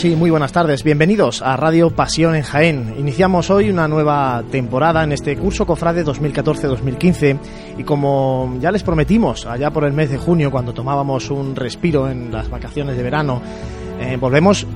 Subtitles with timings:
[0.00, 0.82] Saludos y muy buenas tardes.
[0.82, 2.94] Bienvenidos a Radio Pasión en Jaén.
[2.98, 7.38] Iniciamos hoy una nueva temporada en este curso Cofrade 2014-2015
[7.76, 12.08] y como ya les prometimos allá por el mes de junio cuando tomábamos un respiro
[12.08, 13.42] en las vacaciones de verano,
[14.00, 14.66] eh, volvemos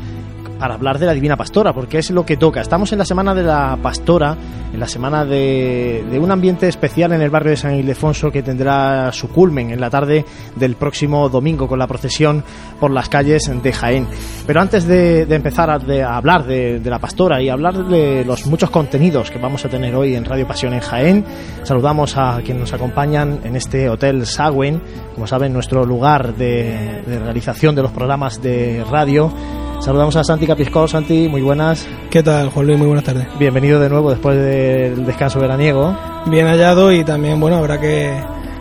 [0.59, 2.61] para hablar de la Divina Pastora, porque es lo que toca.
[2.61, 4.37] Estamos en la Semana de la Pastora,
[4.73, 9.13] en la semana de, un ambiente especial en el barrio de San Ildefonso que tendrá
[9.13, 10.25] su culmen en la tarde
[10.57, 12.43] del próximo domingo con la procesión
[12.81, 14.07] por las calles de Jaén.
[14.47, 15.75] Pero antes de, empezar a,
[16.17, 20.17] hablar de, la Pastora y hablar de los muchos contenidos que vamos a tener hoy
[20.17, 21.25] en Radio Pasión en Jaén,
[21.63, 24.83] saludamos a quienes nos acompañan en este Hotel Sagüen,
[25.15, 29.33] como saben, nuestro lugar de realización de los programas de radio
[29.85, 30.89] Saludamos a Santi Capiscol.
[30.89, 31.87] Santi, muy buenas.
[32.09, 32.79] ¿Qué tal, Juan Luis?
[32.79, 33.27] Muy buenas tardes.
[33.39, 35.95] Bienvenido de nuevo después del descanso veraniego.
[36.25, 38.15] Bien hallado y también, bueno, habrá que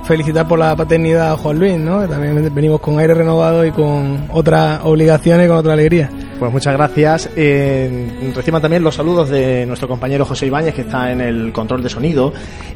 [0.04, 2.06] felicitar por la paternidad a Juan Luis, ¿no?
[2.10, 6.10] También venimos con aire renovado y con otras obligaciones y con otra alegría.
[6.44, 7.30] Pues muchas gracias.
[7.38, 11.82] Eh, reciban también los saludos de nuestro compañero José Ibáñez, que está en el control
[11.82, 12.34] de sonido.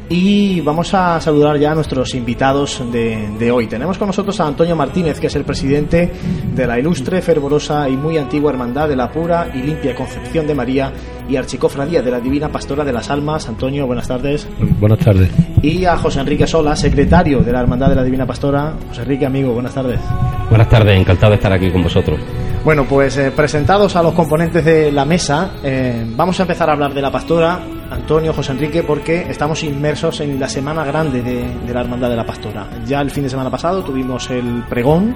[0.08, 3.68] Y vamos a saludar ya a nuestros invitados de, de hoy.
[3.68, 6.10] Tenemos con nosotros a Antonio Martínez, que es el presidente
[6.56, 10.56] de la ilustre, fervorosa y muy antigua Hermandad de la Pura y Limpia Concepción de
[10.56, 10.94] María
[11.28, 13.50] y Archicofradía de la Divina Pastora de las Almas.
[13.50, 14.48] Antonio, buenas tardes.
[14.80, 15.30] Buenas tardes.
[15.62, 18.76] Y a José Enrique Sola, secretario de la Hermandad de la Divina Pastora.
[18.88, 20.00] José Enrique, amigo, buenas tardes.
[20.48, 22.18] Buenas tardes, encantado de estar aquí con vosotros.
[22.64, 26.74] Bueno, pues eh, presentados a los componentes de la mesa, eh, vamos a empezar a
[26.74, 31.74] hablar de la pastora, Antonio, José Enrique, porque estamos inmersos en la semana grande de,
[31.74, 32.68] la Hermandad de la Pastora.
[32.86, 35.16] Ya el fin de semana pasado tuvimos el pregón,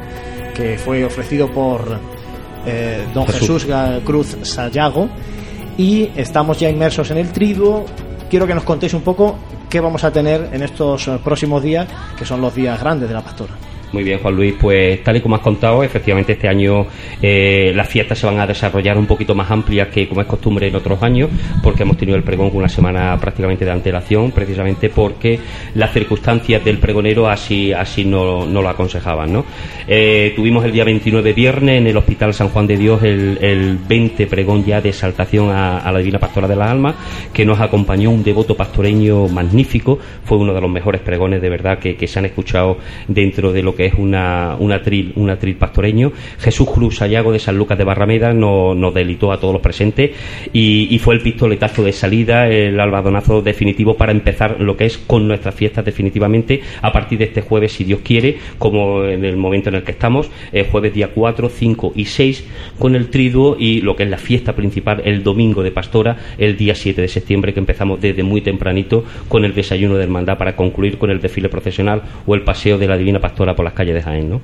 [0.55, 1.99] que fue ofrecido por
[2.65, 3.67] eh, don Jesús.
[4.05, 5.09] Cruz Sayago,
[5.77, 7.85] y estamos ya inmersos en el triduo.
[8.29, 9.35] Quiero que nos contéis un poco
[9.69, 11.85] qué vamos a tener en estos próximos días,
[12.17, 13.70] que son los días grandes de la pastora.
[13.91, 14.55] Muy bien, Juan Luis.
[14.59, 16.85] Pues tal y como has contado, efectivamente este año
[17.21, 20.67] eh, las fiestas se van a desarrollar un poquito más amplias que como es costumbre
[20.67, 21.29] en otros años,
[21.61, 25.39] porque hemos tenido el pregón con una semana prácticamente de antelación, precisamente porque
[25.75, 29.33] las circunstancias del pregonero así así no, no lo aconsejaban.
[29.33, 29.45] ¿no?
[29.87, 33.77] Eh, tuvimos el día 29 viernes en el Hospital San Juan de Dios el, el
[33.77, 36.95] 20 pregón ya de exaltación a, la Divina Pastora de las Almas,
[37.33, 41.77] que nos acompañó un devoto pastoreño magnífico, fue uno de los mejores pregones de verdad
[41.77, 45.31] que, que se han escuchado dentro de lo que que es una, un atril, un
[45.31, 46.11] atril pastoreño.
[46.37, 50.11] Jesús Cruz Sayago de San Lucas de Barrameda nos, delitó a todos los presentes
[50.53, 55.27] y, fue el pistoletazo de salida, el albadonazo definitivo para empezar lo que es con
[55.27, 59.69] nuestras fiestas definitivamente a partir de este jueves, si Dios quiere, como en el momento
[59.69, 63.81] en el que estamos, el jueves día 4, 5 y 6 con el triduo y
[63.81, 67.51] lo que es la fiesta principal el domingo de Pastora, el día 7 de septiembre
[67.51, 71.49] que empezamos desde muy tempranito con el desayuno de hermandad para concluir con el desfile
[71.49, 74.41] procesional o el paseo de la Divina Pastora por la calle de Jaén, ¿no?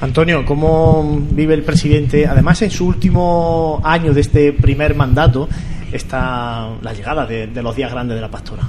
[0.00, 5.46] Antonio, ¿cómo vive el presidente, además en su último año de este primer mandato,
[5.92, 8.62] está la llegada de, los días grandes de la pastora?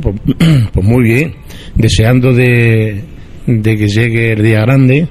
[0.00, 0.16] Pues,
[0.72, 1.34] pues muy bien,
[1.76, 3.04] deseando de,
[3.46, 5.08] que llegue el día grande.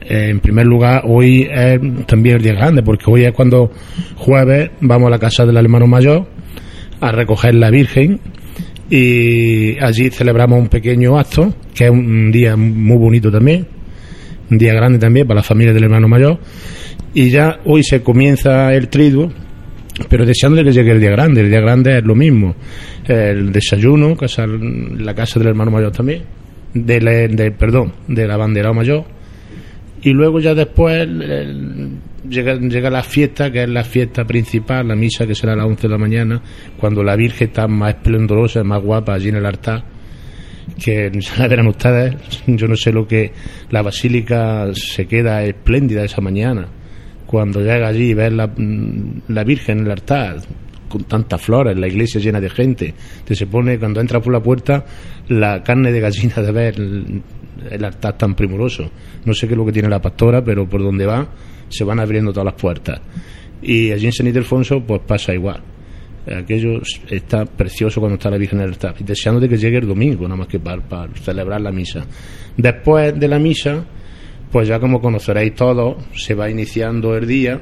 [0.00, 3.70] Eh, en primer lugar, hoy es también el día grande, porque hoy es cuando
[4.16, 6.26] jueves vamos a la casa del hermano mayor
[7.00, 8.20] a recoger la Virgen
[8.90, 13.66] y allí celebramos un pequeño acto, que es un día muy bonito también,
[14.50, 16.38] un día grande también para la familia del hermano mayor,
[17.14, 19.30] y ya hoy se comienza el triduo,
[20.08, 22.54] pero deseando que llegue el día grande, el día grande es lo mismo,
[23.06, 26.22] el desayuno, casa, la casa del hermano mayor también,
[26.72, 29.04] de, de perdón, de la bandera mayor,
[30.02, 31.06] y luego ya después
[32.28, 35.66] llega, llega la fiesta, que es la fiesta principal, la misa que será a las
[35.66, 36.42] 11 de la mañana,
[36.78, 39.84] cuando la Virgen está más esplendorosa, más guapa allí en el altar,
[40.82, 42.14] que la verán ustedes,
[42.46, 43.32] yo no sé lo que
[43.70, 46.68] la basílica se queda espléndida esa mañana,
[47.26, 48.50] cuando llega allí y ves la,
[49.28, 50.36] la Virgen en el altar,
[50.88, 52.94] con tantas flores, la iglesia llena de gente,
[53.24, 54.86] te se pone, cuando entra por la puerta,
[55.28, 56.74] la carne de gallina de ver
[57.70, 58.90] el altar tan primoroso.
[59.24, 61.28] No sé qué es lo que tiene la pastora, pero por donde va
[61.68, 63.00] se van abriendo todas las puertas.
[63.62, 65.62] Y allí en San Ildefonso pues pasa igual.
[66.26, 68.94] Aquello está precioso cuando está la Virgen en el altar.
[68.98, 70.82] Y deseando de que llegue el domingo, nada más que para,
[71.22, 72.04] celebrar la misa.
[72.56, 73.84] Después de la misa,
[74.52, 77.60] pues ya como conoceréis todos, se va iniciando el día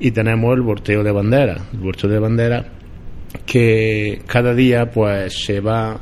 [0.00, 1.68] y tenemos el volteo de bandera.
[1.72, 2.66] El volteo de bandera
[3.46, 6.00] que cada día pues se va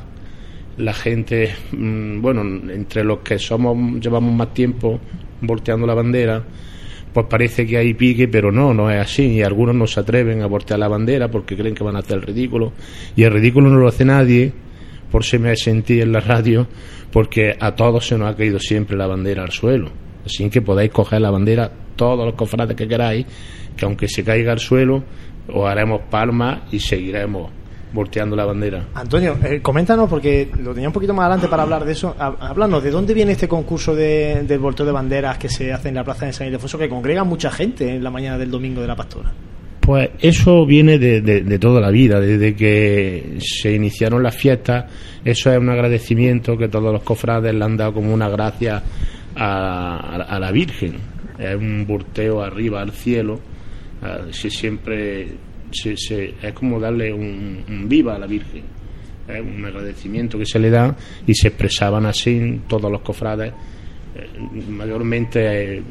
[0.77, 2.41] la gente, mm, bueno,
[2.71, 4.99] entre los que somos llevamos más tiempo
[5.41, 6.43] volteando la bandera,
[7.13, 9.27] pues parece que hay pique, pero no, no es así.
[9.27, 12.17] Y algunos no se atreven a voltear la bandera porque creen que van a hacer
[12.17, 12.73] el ridículo.
[13.15, 14.53] Y el ridículo no lo hace nadie,
[15.11, 16.67] por si me sentí en la radio,
[17.11, 19.91] porque a todos se nos ha caído siempre la bandera al suelo.
[20.25, 23.25] Así que podáis coger la bandera todos los cofrades que queráis,
[23.75, 25.03] que aunque se caiga al suelo,
[25.47, 27.60] os haremos palmas y seguiremos
[27.93, 28.85] volteando la bandera.
[28.93, 32.15] Antonio, eh, coméntanos, porque lo tenía un poquito más adelante para hablar de eso.
[32.17, 35.95] Háblanos, ¿de dónde viene este concurso de, del volteo de banderas que se hace en
[35.95, 38.87] la plaza de San Ildefonso, que congrega mucha gente en la mañana del domingo de
[38.87, 39.31] la Pastora?
[39.81, 44.85] Pues eso viene de, toda la vida, desde que se iniciaron las fiestas.
[45.25, 48.81] Eso es un agradecimiento que todos los cofrades le han dado como una gracia
[49.35, 50.97] a, la Virgen.
[51.39, 53.39] Es un volteo arriba al cielo.
[54.31, 55.29] Si siempre
[55.83, 58.63] es como darle un, viva a la Virgen,
[59.27, 60.95] es un agradecimiento que se le da
[61.25, 63.53] y se expresaban así todos los cofrades,
[64.15, 64.27] eh,
[64.69, 65.83] mayormente eh,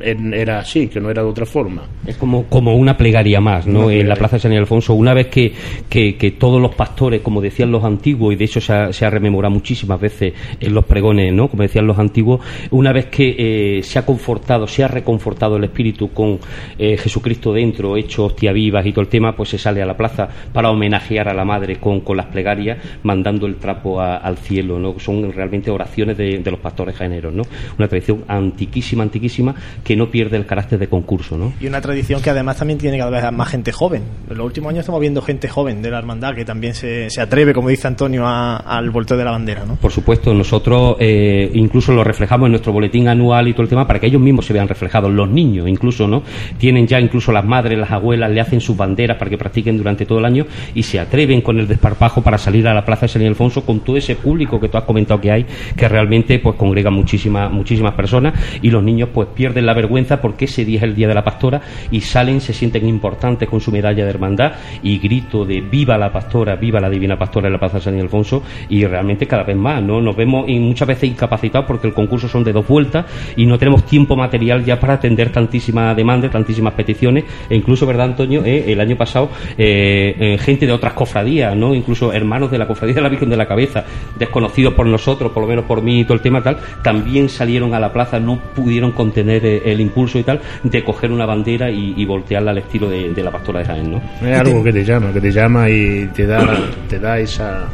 [0.00, 1.82] era así, que no era de otra forma.
[2.06, 3.90] Es como, como una plegaria más, ¿no?
[3.90, 5.52] en la Plaza de San Alfonso, una vez que,
[5.88, 9.10] que, todos los pastores, como decían los antiguos, y de eso se ha, se ha,
[9.10, 11.48] rememorado muchísimas veces en los pregones, ¿no?
[11.48, 12.40] Como decían los antiguos,
[12.70, 16.38] una vez que eh, se ha confortado, se ha reconfortado el espíritu con
[16.78, 19.96] eh, Jesucristo dentro, hecho hostia vivas y todo el tema, pues se sale a la
[19.96, 24.78] plaza para homenajear a la Madre con, con las plegarias, mandando el trapo al cielo,
[24.78, 24.98] ¿no?
[24.98, 27.42] Son realmente oraciones de, de los pastores jaeneros, ¿no?
[27.78, 31.36] Una tradición antiquísima, antiquísima, que no pierde el carácter de concurso.
[31.36, 31.52] ¿no?
[31.60, 34.02] Y una tradición que además también tiene cada vez más gente joven.
[34.30, 37.20] En los últimos años estamos viendo gente joven de la hermandad que también se, se
[37.20, 39.64] atreve, como dice Antonio, al volteo de la bandera.
[39.64, 39.76] ¿no?
[39.76, 43.86] Por supuesto, nosotros eh, incluso lo reflejamos en nuestro boletín anual y todo el tema
[43.86, 45.12] para que ellos mismos se vean reflejados.
[45.12, 46.22] Los niños incluso, ¿no?
[46.58, 50.06] Tienen ya incluso las madres, las abuelas, le hacen sus banderas para que practiquen durante
[50.06, 53.08] todo el año y se atreven con el desparpajo para salir a la plaza de
[53.08, 55.46] San Alfonso con todo ese público que tú has comentado que hay,
[55.76, 60.46] que realmente pues congrega muchísimas, muchísimas personas y los niños pues pierden la vergüenza porque
[60.46, 61.60] ese día es el día de la pastora
[61.90, 64.52] y salen, se sienten importantes con su medalla de hermandad
[64.82, 68.42] y grito de viva la pastora, viva la divina pastora en la Plaza San Alfonso
[68.68, 70.00] y realmente cada vez más, ¿no?
[70.00, 73.84] Nos vemos muchas veces incapacitados porque el concurso son de dos vueltas y no tenemos
[73.84, 78.44] tiempo material ya para atender tantísimas demandas, tantísimas peticiones e incluso, ¿verdad, Antonio?
[78.44, 81.74] Eh, el año pasado eh, eh, gente de otras cofradías, ¿no?
[81.74, 83.84] Incluso hermanos de la cofradía de la Virgen de la Cabeza,
[84.18, 87.74] desconocidos por nosotros, por lo menos por mí y todo el tema tal, también salieron
[87.74, 92.04] a la plaza, no pudieron contener el impulso y tal de coger una bandera y,
[92.04, 94.02] voltearla al estilo de, la pastora de Jaén, ¿no?
[94.26, 96.46] Es algo que te llama, que te llama y te da,
[96.88, 97.68] te da esa,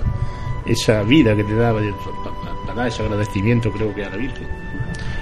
[0.66, 1.72] esa vida que te da,
[2.66, 4.46] para ese agradecimiento creo que a la Virgen.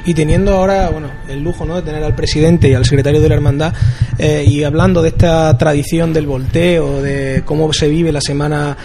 [0.04, 1.76] Y teniendo ahora, bueno, el lujo ¿no?
[1.76, 3.74] de tener al presidente y al secretario de la hermandad
[4.18, 8.76] eh, y hablando de esta tradición del volteo, de cómo se vive la semana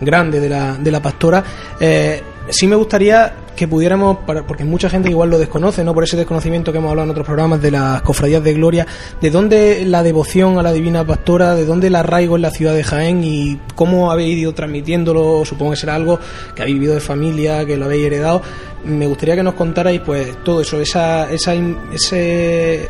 [0.00, 1.42] grande de la, de la pastora,
[1.80, 5.92] eh, sí me gustaría que pudiéramos, porque mucha gente igual lo desconoce, ¿no?
[5.92, 8.86] Por ese desconocimiento que hemos hablado en otros programas de las cofradías de gloria,
[9.20, 12.74] de dónde la devoción a la Divina Pastora, de dónde el arraigo en la ciudad
[12.74, 16.20] de Jaén y cómo habéis ido transmitiéndolo, supongo que será algo
[16.54, 18.42] que habéis vivido de familia, que lo habéis heredado.
[18.84, 21.54] Me gustaría que nos contarais, pues, todo eso, esa, esa,
[21.92, 22.88] ese,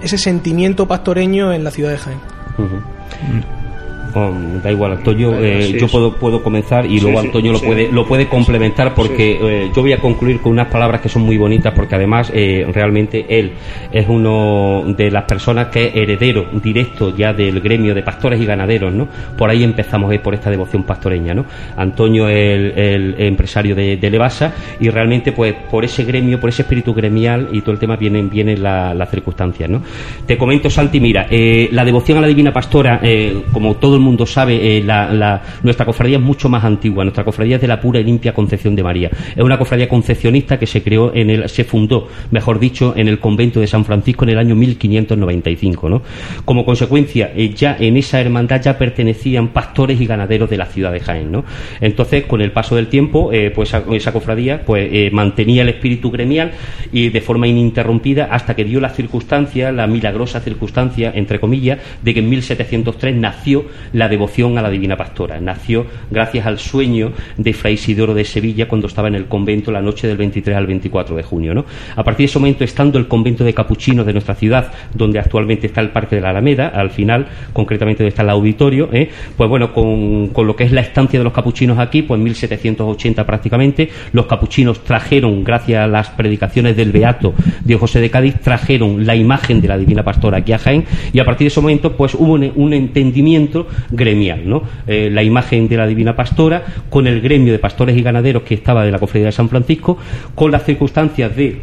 [0.00, 3.63] ese sentimiento pastoreño en la ciudad de Jaén
[4.62, 8.28] da igual, Antonio, eh, yo puedo, puedo comenzar y luego Antonio lo puede lo puede
[8.28, 11.96] complementar porque eh, yo voy a concluir con unas palabras que son muy bonitas porque
[11.96, 13.52] además eh, realmente él
[13.90, 18.46] es uno de las personas que es heredero directo ya del gremio de pastores y
[18.46, 19.08] ganaderos, ¿no?
[19.36, 21.44] Por ahí empezamos por esta devoción pastoreña, ¿no?
[21.76, 26.62] Antonio es el, empresario de, de, Levasa y realmente pues por ese gremio, por ese
[26.62, 29.82] espíritu gremial y todo el tema vienen, vienen las circunstancias, ¿no?
[30.26, 33.00] Te comento, Santi, mira, la devoción a la Divina Pastora,
[33.52, 37.04] como todo el mundo sabe, eh, la, nuestra cofradía es mucho más antigua.
[37.04, 39.10] Nuestra cofradía es de la pura y limpia Concepción de María.
[39.34, 43.18] Es una cofradía concepcionista que se creó en el, se fundó, mejor dicho, en el
[43.18, 45.88] convento de San Francisco en el año 1595.
[45.88, 46.02] ¿no?
[46.44, 50.92] Como consecuencia, eh, ya en esa hermandad ya pertenecían pastores y ganaderos de la ciudad
[50.92, 51.32] de Jaén.
[51.32, 51.44] ¿no?
[51.80, 56.52] Entonces, con el paso del tiempo, eh, pues esa, cofradía pues mantenía el espíritu gremial
[56.92, 62.14] y de forma ininterrumpida hasta que dio la circunstancia, la milagrosa circunstancia, entre comillas, de
[62.14, 65.40] que en 1703 nació la devoción a la Divina Pastora.
[65.40, 69.80] Nació gracias al sueño de Fray Isidoro de Sevilla cuando estaba en el convento la
[69.80, 71.54] noche del 23 al 24 de junio.
[71.54, 71.64] ¿no?
[71.96, 75.66] A partir de ese momento, estando el convento de capuchinos de nuestra ciudad, donde actualmente
[75.66, 79.08] está el Parque de la Alameda, al final, concretamente donde está el auditorio, ¿eh?
[79.36, 82.24] pues bueno, con, con, lo que es la estancia de los capuchinos aquí, pues en
[82.24, 87.34] 1780 prácticamente, los capuchinos trajeron, gracias a las predicaciones del Beato
[87.64, 91.20] de José de Cádiz, trajeron la imagen de la Divina Pastora aquí a Jaén, y
[91.20, 94.62] a partir de ese momento, pues hubo un entendimiento gremial, ¿no?
[94.86, 98.54] Eh, la imagen de la Divina Pastora con el gremio de pastores y ganaderos que
[98.54, 99.98] estaba de la Cofradía de San Francisco,
[100.34, 101.60] con las circunstancias de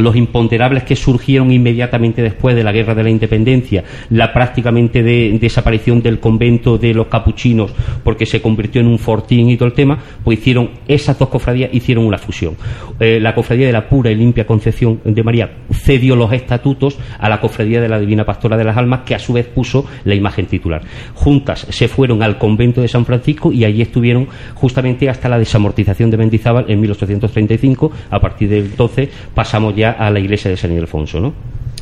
[0.00, 5.38] los imponderables que surgieron inmediatamente después de la guerra de la independencia, la prácticamente de,
[5.40, 9.74] desaparición del convento de los capuchinos porque se convirtió en un fortín y todo el
[9.74, 12.56] tema, pues hicieron esas dos cofradías hicieron una fusión.
[12.98, 17.28] Eh, la cofradía de la pura y limpia Concepción de María cedió los estatutos a
[17.28, 20.14] la cofradía de la Divina Pastora de las Almas que a su vez puso la
[20.14, 20.82] imagen titular.
[21.14, 26.10] Juntas se fueron al convento de San Francisco y allí estuvieron justamente hasta la desamortización
[26.10, 27.92] de Mendizábal en 1835.
[28.10, 31.32] A partir de entonces pasamos ya a la iglesia de San Ildefonso, ¿no?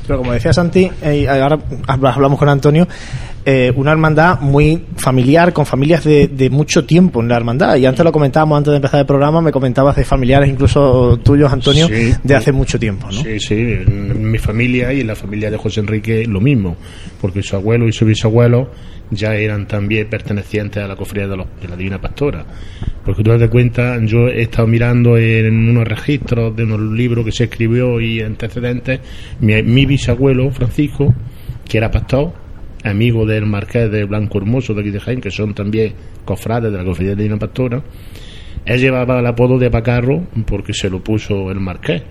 [0.06, 2.88] Pero como decía Santi, eh, ahora hablamos con Antonio,
[3.50, 7.76] eh, una hermandad muy familiar, con familias de, mucho tiempo en la hermandad.
[7.76, 11.50] Y antes lo comentábamos, antes de empezar el programa, me comentabas de familiares, incluso tuyos,
[11.50, 13.22] Antonio, de hace mucho tiempo, ¿no?
[13.22, 16.76] Sí, sí, en mi familia y en la familia de José Enrique lo mismo,
[17.22, 18.70] porque su abuelo y su bisabuelo
[19.10, 22.44] ya eran también pertenecientes a la cofradía de, de la Divina Pastora.
[23.02, 27.24] Porque tú te das cuenta, yo he estado mirando en unos registros de unos libros
[27.24, 29.00] que se escribió y antecedentes,
[29.40, 31.14] mi, bisabuelo Francisco,
[31.66, 32.34] que era pastor,
[32.84, 35.94] amigo del marqués de Blanco Hermoso de aquí de Jaén, que son también
[36.24, 37.82] cofrades de la cofradía de la Divina Pastora,
[38.64, 42.02] él llevaba el apodo de Pacarro porque se lo puso el marqués,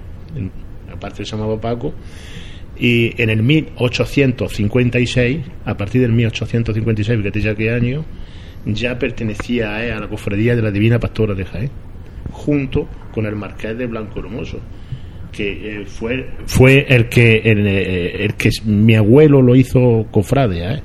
[0.92, 1.94] aparte se llamaba Paco,
[2.80, 8.06] y en el 1856, a partir del 1856, fíjate ya qué año,
[8.66, 11.72] ya pertenecía a la cofradía de la Divina Pastora de Jaén,
[12.32, 14.60] junto con el Marqués de Blanco Hermoso,
[15.38, 20.82] que eh, fue, fue el que eh, el, que mi abuelo lo hizo cofrade, ¿eh?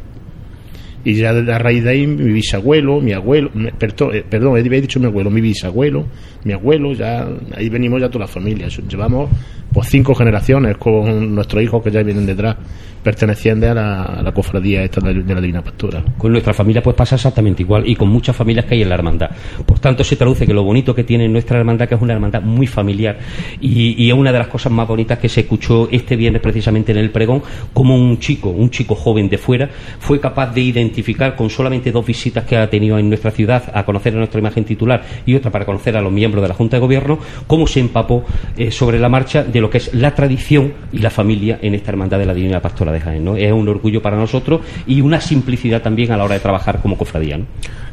[1.04, 5.00] y ya a raíz de ahí mi bisabuelo, mi abuelo, perdón, eh, perdón, he dicho
[5.00, 6.06] mi abuelo, mi bisabuelo,
[6.44, 9.30] mi abuelo, ya ahí venimos ya toda la familia, llevamos
[9.73, 12.57] pues cinco generaciones con nuestros hijos que ya vienen detrás
[13.02, 16.02] pertenecientes a la, cofradía esta de, la Divina Pastora.
[16.17, 18.95] Con nuestra familia pues pasa exactamente igual y con muchas familias que hay en la
[18.95, 19.31] hermandad.
[19.67, 22.43] Por tanto se traduce que lo bonito que tiene nuestra hermandad que es una hermandad
[22.43, 23.19] muy familiar
[23.61, 26.99] y, es una de las cosas más bonitas que se escuchó este viernes precisamente en
[26.99, 31.50] el pregón como un chico, un chico joven de fuera fue capaz de identificar con
[31.50, 35.02] solamente dos visitas que ha tenido en nuestra ciudad a conocer a nuestra imagen titular
[35.26, 38.25] y otra para conocer a los miembros de la Junta de Gobierno cómo se empapó
[38.57, 41.90] eh, sobre la marcha de lo que es la tradición y la familia en esta
[41.90, 43.25] hermandad de la Divina Pastora de Jaén.
[43.25, 43.37] ¿no?
[43.37, 46.99] Es un orgullo para nosotros y una simplicidad también a la hora de trabajar como
[46.99, 47.40] cofradía.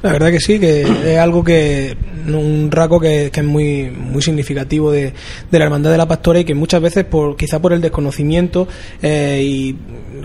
[0.01, 1.95] La verdad que sí, que es algo que,
[2.27, 5.13] un raco que, es muy, muy significativo de,
[5.51, 8.67] la hermandad de la Pastora y que muchas veces, por quizá por el desconocimiento
[9.01, 9.75] eh, y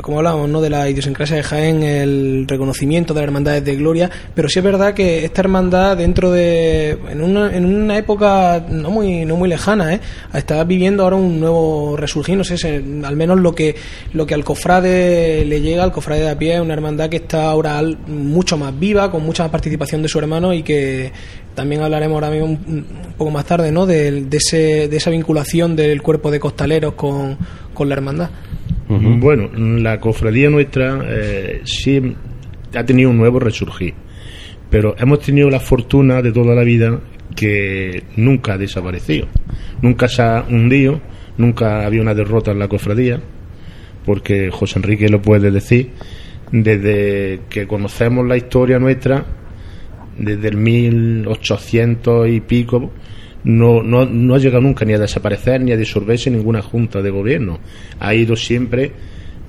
[0.01, 0.61] como hablábamos, ¿no?
[0.61, 4.65] de la idiosincrasia de Jaén, el reconocimiento de las hermandades de gloria, pero sí es
[4.65, 9.49] verdad que esta hermandad dentro de, en una, en una época no muy, no muy
[9.49, 10.01] lejana, ¿eh?
[10.33, 13.75] está viviendo ahora un nuevo resurgir, no sé, al menos lo que,
[14.13, 17.17] lo que al cofrade le llega, al cofrade de a pie, es una hermandad que
[17.17, 21.13] está ahora mucho más viva, con mucha más participación de su hermano y que
[21.55, 22.87] también hablaremos ahora mismo un,
[23.17, 23.87] poco más tarde, ¿no?
[23.87, 27.37] De, de, ese, de esa vinculación del cuerpo de costaleros con,
[27.73, 28.31] con la hermandad.
[28.89, 32.15] Bueno, la cofradía nuestra eh, sí
[32.75, 33.95] ha tenido un nuevo resurgir,
[34.71, 37.01] pero hemos tenido la fortuna de toda la vida
[37.35, 39.27] que nunca ha desaparecido,
[39.81, 41.01] nunca se ha hundido,
[41.37, 43.21] nunca había una derrota en la cofradía,
[44.05, 45.91] porque José Enrique lo puede decir,
[46.53, 49.25] desde que conocemos la historia nuestra,
[50.19, 52.93] desde el 1800 y pico,
[53.45, 57.11] no, no, no ha llegado nunca ni a desaparecer ni a disolverse ninguna junta de
[57.11, 57.61] gobierno.
[58.01, 58.93] Ha ido siempre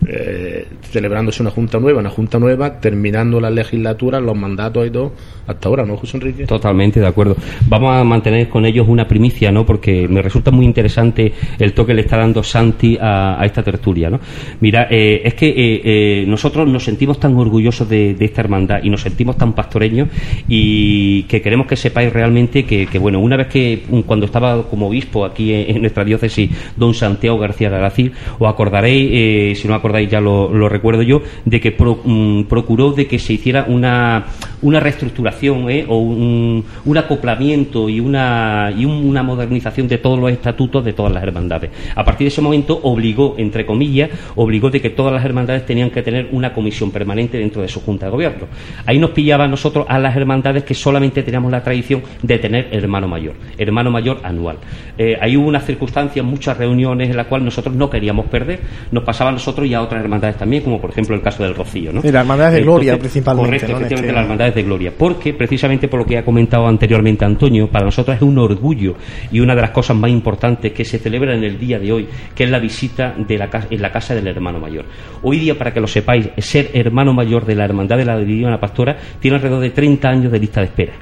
[0.07, 5.13] eh, celebrándose una junta nueva, una junta nueva, terminando la legislatura, los mandatos y todo,
[5.47, 6.45] hasta ahora, ¿no, José Enrique?
[6.45, 7.35] Totalmente, de acuerdo.
[7.67, 9.65] Vamos a mantener con ellos una primicia, ¿no?
[9.65, 14.09] Porque me resulta muy interesante el toque que le está dando Santi a, esta tertulia,
[14.09, 14.19] ¿no?
[14.59, 19.01] Mira, eh, es que eh, nosotros nos sentimos tan orgullosos de, esta hermandad y nos
[19.01, 20.09] sentimos tan pastoreños
[20.47, 25.25] y que queremos que sepáis realmente que, bueno, una vez que cuando estaba como obispo
[25.25, 30.21] aquí en, nuestra diócesis, don Santiago García de Aracil, os acordaréis, si no acordáis, ya
[30.21, 34.25] lo, recuerdo yo, de que mm, procuró de que se hiciera una,
[34.61, 35.85] una reestructuración ¿eh?
[35.87, 41.13] o un, un, acoplamiento y, una, y una modernización de todos los estatutos de todas
[41.13, 41.71] las hermandades.
[41.95, 45.89] A partir de ese momento obligó, entre comillas, obligó de que todas las hermandades tenían
[45.89, 48.47] que tener una comisión permanente dentro de su Junta de Gobierno.
[48.85, 52.69] Ahí nos pillaba a nosotros a las hermandades que solamente teníamos la tradición de tener
[52.71, 54.57] hermano mayor, hermano mayor anual.
[54.97, 58.59] Eh, ahí hubo unas circunstancias, muchas reuniones en las cuales nosotros no queríamos perder,
[58.91, 61.55] nos pasaba a nosotros y a otras hermandades también, como por ejemplo el caso del
[61.55, 61.91] Rocío.
[61.91, 62.01] ¿no?
[62.03, 63.49] Y las hermandades de Gloria, principalmente.
[63.49, 64.93] Correcto, efectivamente, las hermandades de Gloria.
[64.97, 68.95] Porque, precisamente por lo que ha comentado anteriormente Antonio, para nosotros es un orgullo
[69.31, 72.07] y una de las cosas más importantes que se celebra en el día de hoy,
[72.35, 74.85] que es la visita de la en la casa del hermano mayor.
[75.21, 78.59] Hoy día, para que lo sepáis, ser hermano mayor de la Hermandad de la Divina
[78.59, 80.93] Pastora tiene alrededor de 30 años de lista de espera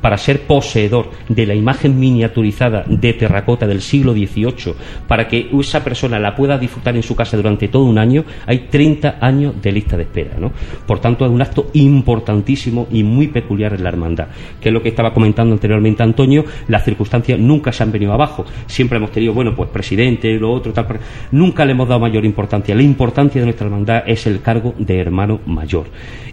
[0.00, 4.74] para ser poseedor de la imagen miniaturizada de terracota del siglo XVIII,
[5.06, 8.68] para que esa persona la pueda disfrutar en su casa durante todo un año, hay
[8.70, 10.36] 30 años de lista de espera.
[10.38, 10.52] ¿no?
[10.86, 14.28] Por tanto, es un acto importantísimo y muy peculiar en la hermandad,
[14.60, 18.44] que es lo que estaba comentando anteriormente Antonio, las circunstancias nunca se han venido abajo,
[18.66, 20.86] siempre hemos tenido, bueno, pues presidente, lo otro, tal,
[21.32, 22.74] nunca le hemos dado mayor importancia.
[22.74, 25.86] La importancia de nuestra hermandad es el cargo de hermano mayor.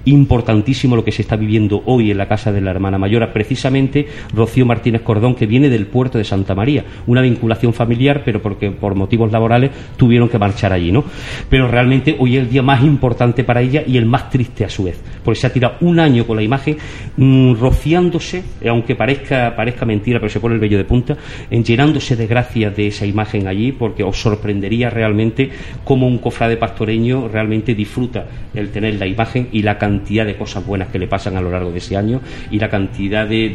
[0.05, 3.56] Importantísimo lo que se está viviendo hoy en la casa de la hermana mayor, precisamente
[4.33, 8.71] Rocío Martínez Cordón, que viene del puerto de Santa María, una vinculación familiar, pero porque
[8.71, 11.03] por motivos laborales tuvieron que marchar allí, ¿no?
[11.49, 14.69] Pero realmente hoy es el día más importante para ella y el más triste a
[14.69, 16.77] su vez, porque se ha tirado un año con la imagen
[17.17, 21.17] mm, rociándose, aunque parezca, parezca mentira, pero se pone el vello de punta,
[21.49, 25.49] en llenándose de gracia de esa imagen allí, porque os sorprendería realmente
[25.83, 30.65] cómo un cofrade pastoreño realmente disfruta el tener la imagen y la cantidad de cosas
[30.65, 32.21] buenas que le pasan a lo largo de ese año
[32.51, 33.46] y la cantidad de,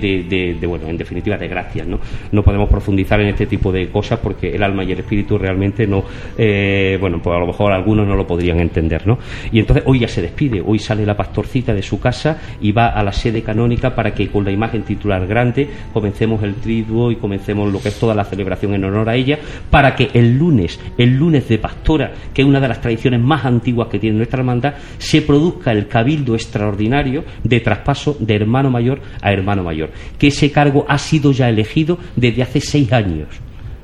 [0.66, 1.98] bueno, en definitiva, de gracias, ¿no?
[2.30, 5.86] No podemos profundizar en este tipo de cosas porque el alma y el espíritu realmente
[5.86, 6.04] no,
[6.36, 9.18] eh, bueno, pues a lo mejor algunos no lo podrían entender, ¿no?
[9.50, 12.88] Y entonces hoy ya se despide, hoy sale la pastorcita de su casa y va
[12.88, 17.16] a la sede canónica para que con la imagen titular grande comencemos el triduo y
[17.16, 19.38] comencemos lo que es toda la celebración en honor a ella,
[19.70, 23.44] para que el lunes, el lunes de pastora, que es una de las tradiciones más
[23.44, 29.00] antiguas que tiene nuestra hermandad, se produzca el cabildo extraordinario de traspaso de hermano mayor
[29.20, 29.81] a hermano mayor,
[30.18, 33.28] que ese cargo ha sido ya elegido desde hace seis años.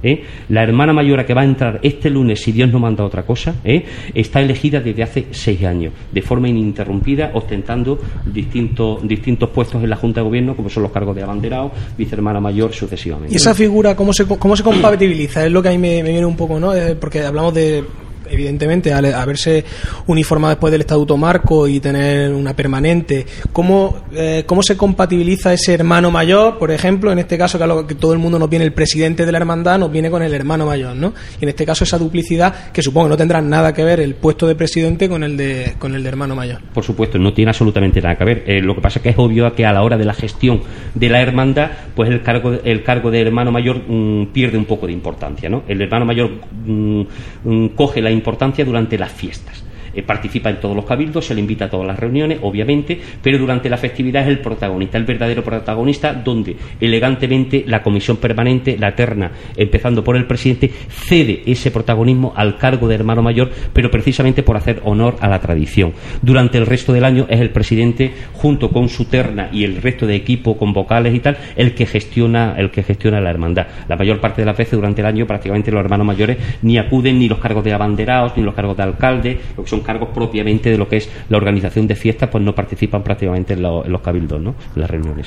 [0.03, 0.23] ¿eh?
[0.49, 3.55] La hermana mayora que va a entrar este lunes, si Dios no manda otra cosa,
[3.65, 3.85] ¿eh?
[4.15, 9.97] está elegida desde hace seis años, de forma ininterrumpida, ostentando distintos, distintos puestos en la
[9.97, 13.33] Junta de Gobierno, como son los cargos de abanderado, vicehermana mayor, sucesivamente.
[13.33, 15.45] ¿Y esa figura cómo se, cómo se compatibiliza?
[15.45, 16.75] Es lo que a mí me, me viene un poco, ¿no?
[16.75, 17.85] Eh, porque hablamos de
[18.31, 19.65] evidentemente, al haberse
[20.07, 25.75] uniformado después del Estatuto Marco y tener una permanente, ¿cómo, eh, ¿cómo se compatibiliza ese
[25.75, 28.73] hermano mayor, por ejemplo, en este caso que, que todo el mundo nos viene el
[28.73, 31.13] presidente de la hermandad, nos viene con el hermano mayor, ¿no?
[31.41, 34.15] Y en este caso esa duplicidad, que supongo que no tendrá nada que ver el
[34.15, 36.61] puesto de presidente con el de, con el de hermano mayor.
[36.73, 38.45] Por supuesto, no tiene absolutamente nada que ver.
[38.47, 40.61] Eh, lo que pasa es que es obvio que a la hora de la gestión
[40.95, 44.87] de la hermandad, pues el cargo, el cargo de hermano mayor mm, pierde un poco
[44.87, 45.63] de importancia, ¿no?
[45.69, 46.31] El hermano mayor
[46.67, 47.03] mm,
[47.45, 49.65] mm, coge la importancia durante las fiestas.
[49.99, 53.37] Eh, participa en todos los cabildos, se le invita a todas las reuniones, obviamente, pero
[53.37, 58.95] durante la festividad es el protagonista, el verdadero protagonista, donde elegantemente la comisión permanente, la
[58.95, 64.45] terna, empezando por el presidente, cede ese protagonismo al cargo de hermano mayor, pero precisamente
[64.45, 65.93] por hacer honor a la tradición.
[66.23, 70.07] Durante el resto del año es el presidente, junto con su terna y el resto
[70.07, 73.67] de equipo con vocales y tal, el que gestiona, el que gestiona la hermandad.
[73.89, 77.19] La mayor parte de las veces durante el año prácticamente los hermanos mayores ni acuden
[77.19, 80.77] ni los cargos de abanderados, ni los cargos de alcalde, lo son cargos propiamente de
[80.77, 84.55] lo que es la organización de fiestas, pues no participan prácticamente en, los cabildos, ¿no?
[84.75, 85.27] En las reuniones.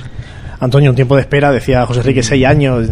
[0.59, 2.87] Antonio, un tiempo de espera, decía José Enrique, seis años.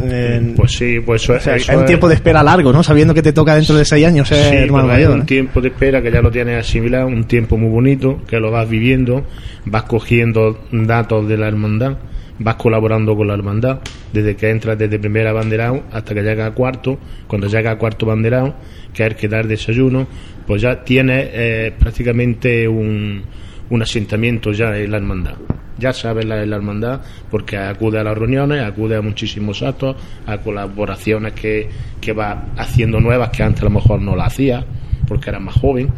[0.56, 2.82] pues sí, pues eso, es un tiempo de espera largo, ¿no?
[2.82, 5.12] Sabiendo que te toca dentro de seis años ser hermano mayor.
[5.12, 8.50] un tiempo de espera que ya lo tienes asimilado, un tiempo muy bonito, que lo
[8.50, 9.28] vas viviendo,
[9.66, 11.98] vas cogiendo datos de la hermandad
[12.40, 13.80] vas colaborando con la hermandad
[14.12, 16.98] desde que entras desde primera banderado hasta que llega a cuarto
[17.28, 18.56] cuando llega a cuarto banderado
[18.94, 20.08] que hay que dar desayuno
[20.48, 23.24] pues ya tiene eh, prácticamente un,
[23.70, 25.36] un asentamiento ya en la hermandad
[25.80, 30.38] ya sabe la, la hermandad porque acude a las reuniones, acude a muchísimos actos, a
[30.40, 31.70] colaboraciones que,
[32.02, 34.66] que va haciendo nuevas que antes a lo mejor no la hacía
[35.08, 35.90] porque era más joven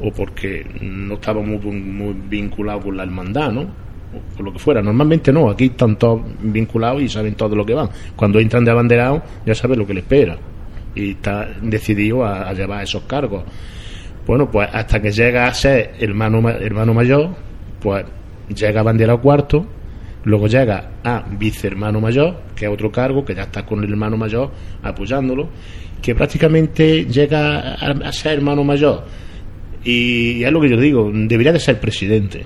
[0.00, 3.85] o porque no estaba muy, muy vinculado con la hermandad, ¿no?
[4.38, 4.82] O lo que fuera.
[4.82, 7.88] Normalmente no, aquí están todos vinculados y saben todo lo que van.
[8.14, 10.36] Cuando entran de abanderado ya saben lo que les espera
[10.94, 13.44] y está decidido a, llevar esos cargos.
[14.26, 17.30] Bueno, pues hasta que llega a ser hermano, hermano mayor,
[17.80, 18.04] pues
[18.48, 19.66] llega a abanderado cuarto,
[20.24, 24.16] luego llega a vicehermano mayor, que es otro cargo, que ya está con el hermano
[24.16, 24.50] mayor
[24.82, 25.48] apoyándolo,
[26.02, 29.04] que prácticamente llega a, a ser hermano mayor.
[29.84, 32.44] Y es lo que yo digo, debería de ser presidente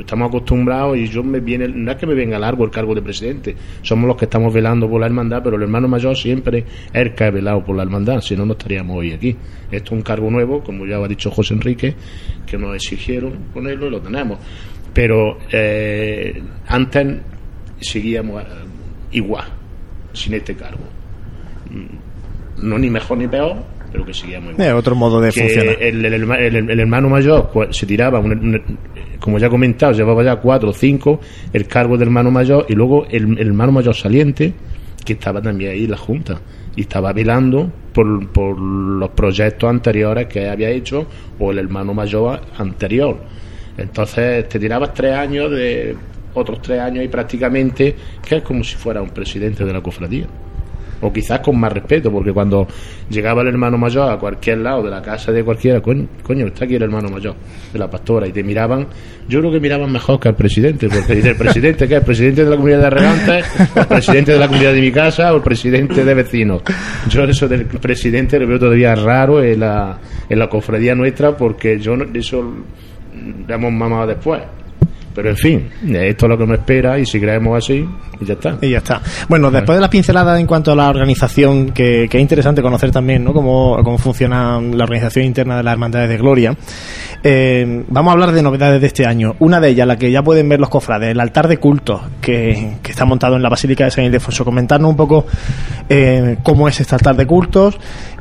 [0.00, 3.02] estamos acostumbrados y yo me viene, no es que me venga largo el cargo de
[3.02, 6.94] presidente, somos los que estamos velando por la hermandad, pero el hermano mayor siempre es
[6.94, 9.36] el que ha velado por la hermandad, si no, no estaríamos hoy aquí.
[9.70, 11.94] Esto es un cargo nuevo, como ya ha dicho José Enrique,
[12.46, 14.38] que nos exigieron ponerlo y lo tenemos.
[14.92, 17.18] Pero eh, antes
[17.80, 18.46] seguíamos eh,
[19.12, 19.46] igual,
[20.12, 20.84] sin este cargo.
[21.70, 23.56] Mm, no ni mejor ni peor,
[23.96, 24.68] pero que seguíamos igual.
[24.68, 25.76] Eh, otro modo de funcionar.
[25.80, 28.62] El, el, hermano mayor pues, se tiraba un,
[29.18, 31.18] como ya he comentado, llevaba ya cuatro o cinco,
[31.50, 34.52] el cargo del hermano mayor y luego el, hermano mayor saliente,
[35.02, 36.38] que estaba también ahí en la Junta
[36.76, 41.06] y estaba velando por, por los proyectos anteriores que había hecho
[41.38, 43.16] o el hermano mayor anterior.
[43.78, 45.96] Entonces te tirabas tres años de
[46.34, 50.26] otros tres años y prácticamente que es como si fuera un presidente de la cofradía
[51.00, 52.66] o quizás con más respeto, porque cuando
[53.10, 56.76] llegaba el hermano mayor a cualquier lado de la casa de cualquiera, coño, está aquí
[56.76, 57.34] el hermano mayor
[57.72, 58.86] de la pastora, y te miraban,
[59.28, 61.96] yo creo que miraban mejor que al presidente, porque dice, ¿el presidente qué?
[61.96, 63.46] ¿El presidente de la comunidad de Regantes?
[63.76, 65.32] ¿El presidente de la comunidad de mi casa?
[65.32, 66.62] ¿O el presidente de vecinos?
[67.08, 71.78] Yo eso del presidente lo veo todavía raro en la, en la cofradía nuestra, porque
[71.78, 72.42] yo eso
[73.46, 74.42] lo hemos mamado después.
[75.16, 77.88] Pero en fin, esto es lo que me espera y si creemos así,
[78.20, 78.58] ya está.
[78.60, 79.00] Y ya está.
[79.30, 83.24] Bueno, después de las pinceladas en cuanto a la organización, que, es interesante conocer también,
[83.24, 83.32] ¿no?
[83.32, 86.54] Cómo, cómo funciona la organización interna de las Hermandades de Gloria.
[87.24, 89.36] Eh, vamos a hablar de novedades de este año.
[89.38, 92.74] Una de ellas, la que ya pueden ver los cofrades, el altar de culto que,
[92.86, 94.44] está montado en la Basílica de San Ildefonso.
[94.44, 95.24] Comentarnos un poco
[95.88, 97.78] eh, cómo es este altar de cultos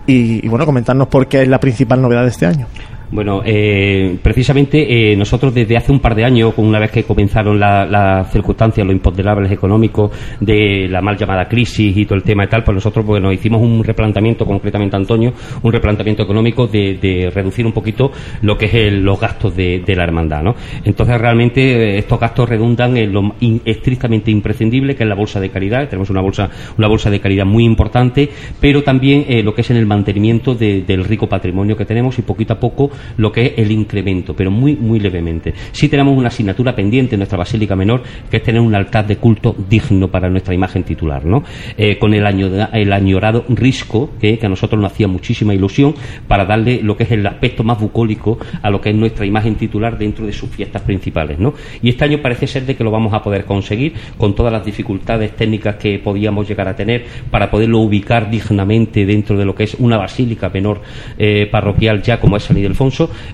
[0.08, 2.67] y, y, bueno, comentarnos por qué es la principal novedad de este año.
[3.11, 7.59] Bueno, eh, precisamente eh, nosotros desde hace un par de años, una vez que comenzaron
[7.59, 12.47] las circunstancias, los imponderables económicos de la mal llamada crisis y todo el tema y
[12.47, 17.73] tal, pues nosotros bueno, hicimos un replanteamiento, concretamente Antonio, un replanteamiento económico de, reducir un
[17.73, 20.41] poquito lo que es los gastos de, la hermandad.
[20.41, 20.55] ¿no?
[20.83, 25.49] Entonces realmente eh, estos gastos redundan en lo estrictamente imprescindible, que es la bolsa de
[25.49, 25.87] caridad.
[25.87, 29.77] Tenemos una bolsa, una bolsa de caridad muy importante, pero también lo que es en
[29.77, 33.71] el mantenimiento del rico patrimonio que tenemos y poquito a poco lo que es el
[33.71, 35.53] incremento, pero muy, muy levemente.
[35.71, 39.17] Sí tenemos una asignatura pendiente en nuestra Basílica Menor, que es tener un altar de
[39.17, 41.43] culto digno para nuestra imagen titular, ¿no?
[41.77, 42.25] Eh, con el,
[42.73, 45.95] el añorado risco, que, a nosotros nos hacía muchísima ilusión,
[46.27, 49.55] para darle lo que es el aspecto más bucólico a lo que es nuestra imagen
[49.55, 51.53] titular dentro de sus fiestas principales, ¿no?
[51.81, 54.65] Y este año parece ser de que lo vamos a poder conseguir con todas las
[54.65, 59.63] dificultades técnicas que podíamos llegar a tener para poderlo ubicar dignamente dentro de lo que
[59.63, 60.81] es una basílica menor
[61.17, 62.84] eh, parroquial ya como es San Ildefonso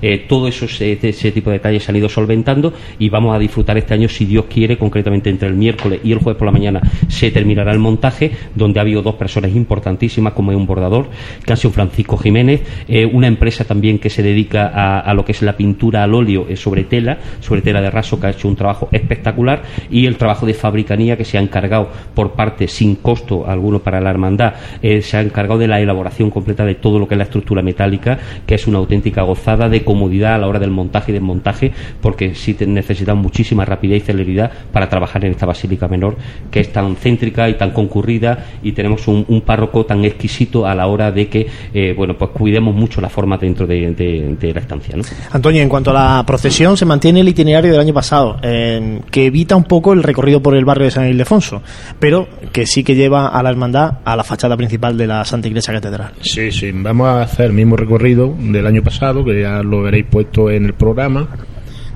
[0.01, 3.77] eh, todo eso, ese, tipo de detalles se han ido solventando y vamos a disfrutar
[3.77, 6.81] este año, si Dios quiere, concretamente entre el miércoles y el jueves por la mañana
[7.07, 11.09] se terminará el montaje, donde ha habido dos personas importantísimas, como es un bordador,
[11.45, 15.31] que ha sido Francisco Jiménez, eh, una empresa también que se dedica a, lo que
[15.31, 18.47] es la pintura al óleo eh, sobre tela, sobre tela de raso, que ha hecho
[18.47, 22.95] un trabajo espectacular, y el trabajo de fabricanía que se ha encargado por parte, sin
[22.95, 27.07] costo alguno para la hermandad, se ha encargado de la elaboración completa de todo lo
[27.07, 29.23] que es la estructura metálica, que es una auténtica
[29.69, 34.05] de comodidad a la hora del montaje y desmontaje, porque sí necesitan muchísima rapidez y
[34.05, 36.15] celeridad para trabajar en esta basílica menor,
[36.49, 40.85] que es tan céntrica y tan concurrida, y tenemos un, párroco tan exquisito a la
[40.85, 44.95] hora de que, eh, bueno, pues cuidemos mucho la forma dentro de, la estancia.
[44.95, 45.03] ¿no?
[45.31, 49.55] Antonio, en cuanto a la procesión, se mantiene el itinerario del año pasado, que evita
[49.55, 51.61] un poco el recorrido por el barrio de San Ildefonso,
[51.99, 55.47] pero que sí que lleva a la hermandad a la fachada principal de la Santa
[55.47, 56.11] Iglesia Catedral.
[56.21, 60.49] Sí, sí, vamos a hacer el mismo recorrido del año pasado, ya lo veréis puesto
[60.49, 61.27] en el programa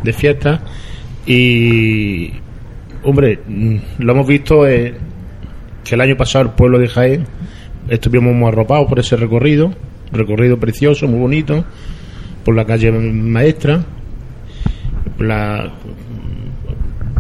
[0.04, 0.62] de fiesta.
[1.26, 2.32] Y,
[3.04, 4.93] hombre, mm, lo hemos visto eh,
[5.84, 7.26] que el año pasado el pueblo de Jaén
[7.89, 9.74] estuvimos muy arropados por ese recorrido,
[10.12, 11.65] recorrido precioso, muy bonito,
[12.43, 13.84] por la calle maestra,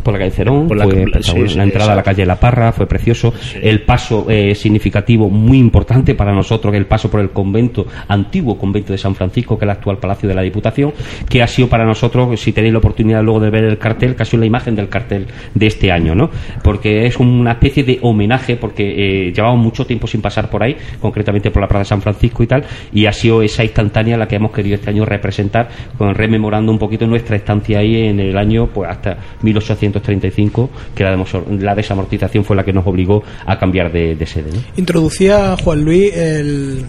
[0.05, 4.27] por la calle Cerón, la, entrada a la calle La Parra fue precioso, el paso
[4.29, 9.15] eh, significativo muy importante para nosotros, el paso por el convento, antiguo convento de San
[9.15, 10.93] Francisco, que es el actual Palacio de la Diputación,
[11.27, 14.37] que ha sido para nosotros, si tenéis la oportunidad luego de ver el cartel, casi
[14.37, 16.29] la imagen del cartel de este año, ¿no?
[16.63, 18.83] Porque es una especie de homenaje, porque
[19.27, 22.43] eh, llevamos mucho tiempo sin pasar por ahí, concretamente por la Plaza de San Francisco
[22.43, 22.63] y tal,
[22.93, 26.77] y ha sido esa instantánea la que hemos querido este año representar, con rememorando un
[26.77, 32.55] poquito nuestra estancia ahí en el año, pues hasta 1800 1935, que la, desamortización fue
[32.55, 34.49] la que nos obligó a cambiar de, sede.
[34.75, 36.85] Introducía Juan Luis el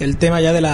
[0.00, 0.64] el tema ya del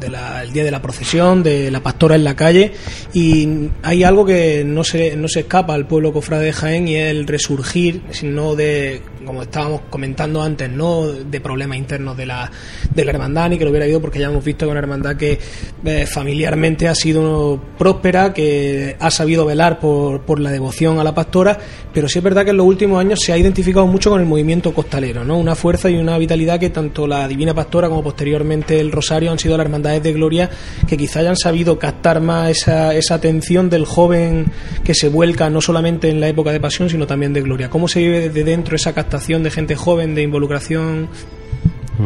[0.00, 2.72] de día de la procesión, de la pastora en la calle,
[3.12, 6.96] y hay algo que no se, no se escapa al pueblo cofrade de Jaén y
[6.96, 12.50] es el resurgir, sino de, como estábamos comentando antes, no de problemas internos de la,
[12.94, 15.16] de la hermandad, ni que lo hubiera ido, porque ya hemos visto que una hermandad
[15.16, 15.38] que
[15.84, 21.14] eh, familiarmente ha sido próspera, que ha sabido velar por, por la devoción a la
[21.14, 21.58] pastora,
[21.92, 24.26] pero sí es verdad que en los últimos años se ha identificado mucho con el
[24.26, 25.38] movimiento costalero, ¿no?
[25.38, 29.38] Una fuerza y una vitalidad que tanto la Divina Pastora como posteriormente el Rosario han
[29.38, 30.50] sido las hermandades de gloria
[30.86, 34.46] que quizá hayan sabido captar más esa, esa atención del joven
[34.84, 37.70] que se vuelca no solamente en la época de pasión, sino también de gloria.
[37.70, 41.08] ¿Cómo se vive desde dentro esa captación de gente joven, de involucración?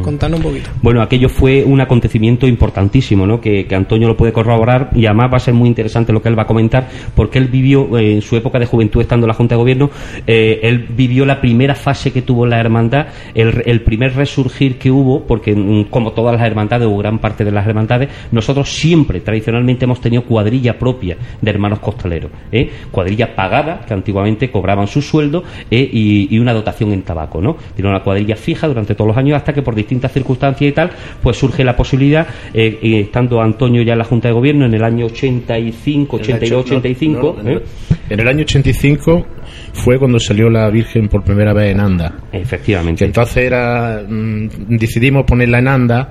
[0.02, 0.70] Contanos un poquito.
[0.83, 3.40] Bueno, aquello fue un acontecimiento importantísimo, ¿no?
[3.40, 6.28] Que, que, Antonio lo puede corroborar y además va a ser muy interesante lo que
[6.28, 9.28] él va a comentar, porque él vivió eh, en su época de juventud estando en
[9.28, 9.90] la Junta de Gobierno,
[10.26, 14.90] eh, él vivió la primera fase que tuvo la hermandad, el, el, primer resurgir que
[14.90, 19.20] hubo, porque mm, como todas las hermandades o gran parte de las hermandades, nosotros siempre,
[19.20, 22.70] tradicionalmente, hemos tenido cuadrilla propia de hermanos costaleros, ¿eh?
[22.90, 25.88] cuadrilla pagada, que antiguamente cobraban su sueldo ¿eh?
[25.92, 27.57] y, y, una dotación en tabaco, ¿no?
[27.74, 30.90] Tiene una cuadrilla fija durante todos los años hasta que por distintas circunstancias y tal,
[31.23, 34.83] pues surge la posibilidad, eh, estando Antonio ya en la Junta de Gobierno en el
[34.83, 37.37] año 85, 82, 85.
[37.40, 37.62] en, el,
[38.11, 39.27] en, el, año 85
[39.73, 42.14] fue cuando salió la Virgen por primera vez en Anda.
[42.33, 43.01] Efectivamente.
[43.01, 46.09] Que entonces era, mmm, decidimos ponerla en Anda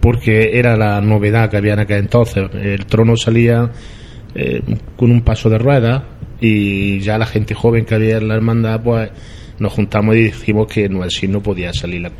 [0.00, 2.48] porque era la novedad que había en aquel entonces.
[2.54, 3.70] El trono salía
[4.34, 4.62] eh,
[4.96, 6.04] con un paso de rueda
[6.40, 9.10] y ya la gente joven que había en la hermandad, pues
[9.58, 12.12] nos juntamos y dijimos que no, así no podía salir la,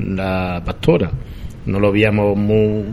[0.00, 1.10] la pastora.
[1.66, 2.84] No lo veíamos muy,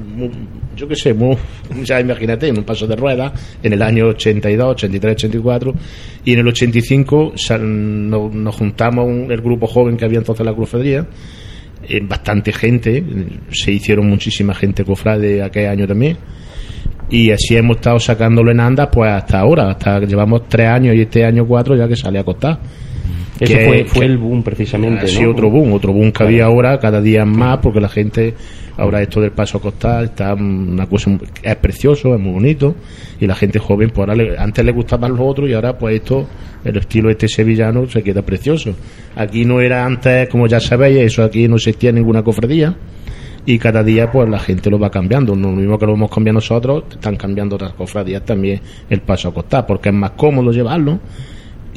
[0.76, 1.38] yo qué sé, muy,
[1.84, 5.74] ya imagínate, en un paso de rueda, en el año 82, 83, 84,
[6.26, 10.46] y en el 85 nos, nos juntamos un, el grupo joven que había entonces en
[10.48, 11.08] la cofradía,
[11.88, 13.04] eh, bastante gente,
[13.52, 16.18] se hicieron muchísima gente cofrade aquel año también,
[17.10, 21.02] y así hemos estado sacándolo en andas pues hasta ahora, hasta llevamos tres años y
[21.02, 22.60] este año cuatro ya que sale a costar.
[23.40, 25.08] Ese que, fue, fue que, el boom precisamente.
[25.08, 25.32] Sí, ¿no?
[25.32, 28.34] otro boom, otro boom que había ahora, cada día más, porque la gente,
[28.78, 31.12] ahora esto del paso a costar, está una cosa,
[31.44, 32.76] es precioso, es muy bonito,
[33.20, 35.96] y la gente joven, pues ahora le, antes le gustaban los otros y ahora pues
[35.96, 36.28] esto,
[36.64, 38.76] el estilo este sevillano se queda precioso.
[39.16, 42.76] Aquí no era antes, como ya sabéis, eso aquí no existía ninguna cofradía
[43.46, 46.12] y cada día pues la gente lo va cambiando no lo mismo que lo hemos
[46.12, 50.52] cambiado nosotros están cambiando otras cofradías también el paso a costar porque es más cómodo
[50.52, 51.00] llevarlo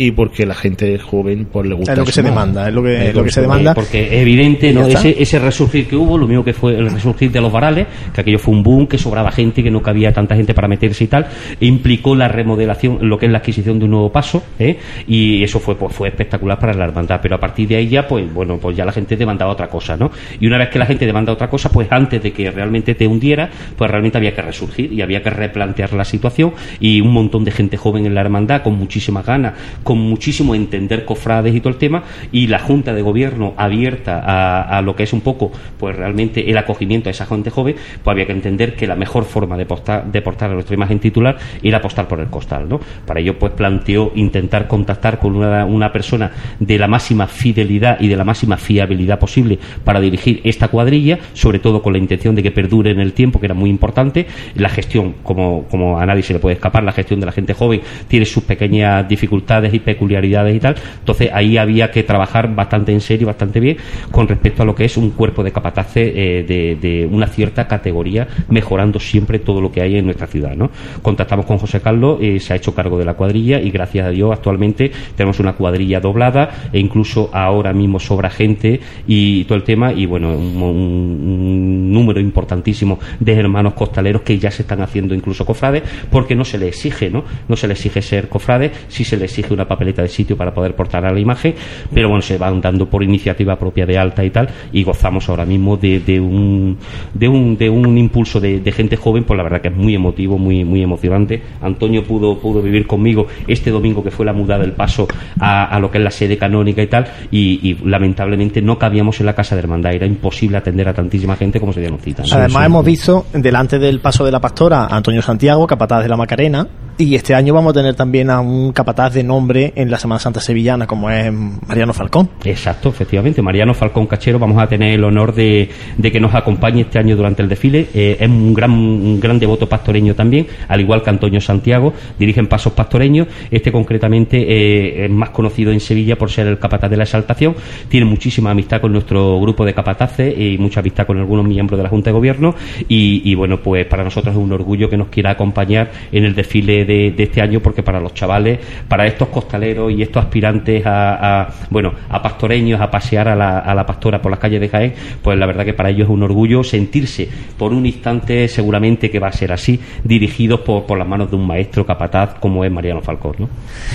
[0.01, 2.83] y porque la gente joven pues le gusta es lo que se demanda es lo
[2.83, 3.75] que, es lo que se demanda.
[3.75, 7.31] porque es evidente no ese, ese resurgir que hubo lo mismo que fue el resurgir
[7.31, 10.35] de los varales que aquello fue un boom que sobraba gente que no cabía tanta
[10.35, 11.27] gente para meterse y tal
[11.61, 14.79] e implicó la remodelación lo que es la adquisición de un nuevo paso ¿eh?
[15.07, 17.21] y eso fue pues fue espectacular para la hermandad.
[17.23, 19.97] Pero a partir de ahí ya pues bueno pues ya la gente demandaba otra cosa
[19.97, 20.11] no
[20.41, 23.07] y una vez que la gente demanda otra cosa pues antes de que realmente te
[23.07, 26.53] hundiera pues realmente había que resurgir y había que replantear la situación.
[26.79, 29.55] Y un montón de gente joven en la hermandad con muchísimas ganas
[29.91, 34.81] con muchísimo entender cofrades y todo el tema y la Junta de Gobierno abierta a,
[34.83, 35.51] lo que es un poco
[35.81, 39.25] pues realmente el acogimiento a esa gente joven pues había que entender que la mejor
[39.25, 42.79] forma de, postar, de portar a nuestra imagen titular era apostar por el costal ¿no?
[43.05, 48.07] para ello pues planteó intentar contactar con una, una persona de la máxima fidelidad y
[48.07, 52.45] de la máxima fiabilidad posible para dirigir esta cuadrilla sobre todo con la intención de
[52.45, 56.23] que perdure en el tiempo que era muy importante la gestión como, como a nadie
[56.23, 59.80] se le puede escapar la gestión de la gente joven tiene sus pequeñas dificultades y
[59.81, 60.77] peculiaridades y tal.
[60.99, 63.77] Entonces ahí había que trabajar bastante en serio, bastante bien
[64.11, 68.27] con respecto a lo que es un cuerpo de capataces eh, de, una cierta categoría,
[68.49, 70.55] mejorando siempre todo lo que hay en nuestra ciudad.
[70.55, 70.71] ¿no?
[71.03, 74.11] Contactamos con José Carlos, eh, se ha hecho cargo de la cuadrilla y gracias a
[74.11, 79.65] Dios actualmente tenemos una cuadrilla doblada e incluso ahora mismo sobra gente y todo el
[79.65, 85.45] tema y bueno, un, número importantísimo de hermanos costaleros que ya se están haciendo incluso
[85.45, 87.25] cofrades porque no se le exige, ¿no?
[87.49, 90.53] No se le exige ser cofrades, si se le exige una papeleta de sitio para
[90.53, 91.55] poder portar a la imagen,
[91.93, 95.45] pero bueno, se van dando por iniciativa propia de alta y tal, y gozamos ahora
[95.45, 96.79] mismo de, de un,
[97.15, 99.95] de un de un impulso de, de, gente joven, pues la verdad que es muy
[99.95, 101.43] emotivo, muy, muy emocionante.
[101.61, 105.07] Antonio pudo, pudo vivir conmigo este domingo que fue la mudada del paso
[105.39, 109.21] a, a lo que es la sede canónica y tal, y, y, lamentablemente no cabíamos
[109.21, 112.33] en la casa de hermandad, era imposible atender a tantísima gente como se dieron citas.
[112.33, 116.09] Además, sí, hemos visto delante del paso de la pastora a Antonio Santiago, capataz de
[116.09, 116.67] la Macarena,
[117.01, 120.19] y este año vamos a tener también a un capataz de nombre en la Semana
[120.19, 122.31] Santa Sevillana, como es Mariano Falcón.
[122.45, 123.43] Exacto, efectivamente.
[123.43, 125.69] Mariano Falcón Cachero, vamos a tener el honor de,
[126.01, 127.89] que nos acompañe este año durante el desfile.
[127.93, 132.47] Eh, es un gran, un gran devoto pastoreño también, al igual que Antonio Santiago, dirigen
[132.47, 133.27] pasos pastoreños.
[133.51, 137.55] Este concretamente eh, es más conocido en Sevilla por ser el capataz de la exaltación.
[137.89, 141.85] Tiene muchísima amistad con nuestro grupo de capataces y mucha amistad con algunos miembros de
[141.85, 142.55] la Junta de Gobierno.
[142.89, 146.35] Y, y bueno, pues para nosotros es un orgullo que nos quiera acompañar en el
[146.35, 148.59] desfile de, de este año, porque para los chavales,
[148.89, 153.75] para estos costaleros y estos aspirantes a, bueno a pastoreños a pasear a la, a
[153.75, 156.23] la, pastora por las calles de Jaén pues la verdad que para ellos es un
[156.23, 161.09] orgullo sentirse por un instante seguramente que va a ser así dirigidos por, por las
[161.09, 163.49] manos de un maestro capataz como es Mariano Falcón ¿no?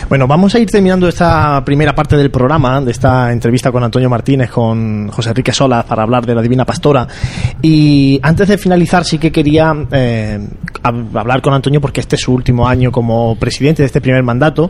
[0.10, 4.10] bueno vamos a ir terminando esta primera parte del programa de esta entrevista con Antonio
[4.10, 7.08] Martínez con José Enrique Sola para hablar de la Divina Pastora
[7.62, 10.40] y antes de finalizar sí que quería eh,
[10.84, 14.70] hablar con Antonio porque este es su último año como presidente de este primer mandato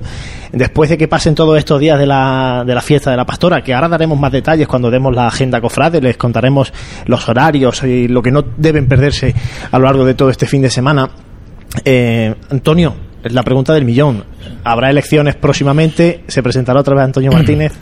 [0.52, 3.24] de después de que pasen todos estos días de la, de la fiesta de la
[3.24, 6.74] pastora, que ahora daremos más detalles cuando demos la agenda cofrade, les contaremos
[7.06, 9.36] los horarios y lo que no deben perderse
[9.72, 11.08] a lo largo de todo este fin de semana.
[11.84, 14.24] Eh, Antonio, la pregunta del millón.
[14.64, 16.24] ¿Habrá elecciones próximamente?
[16.28, 17.74] ¿Se presentará otra vez Antonio Martínez?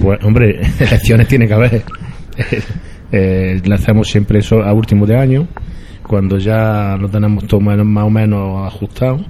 [0.00, 1.82] Pues, hombre, elecciones tiene que haber.
[3.12, 5.48] eh, hacemos siempre eso a último de año,
[6.02, 9.22] cuando ya lo tenemos todo más o menos ajustado.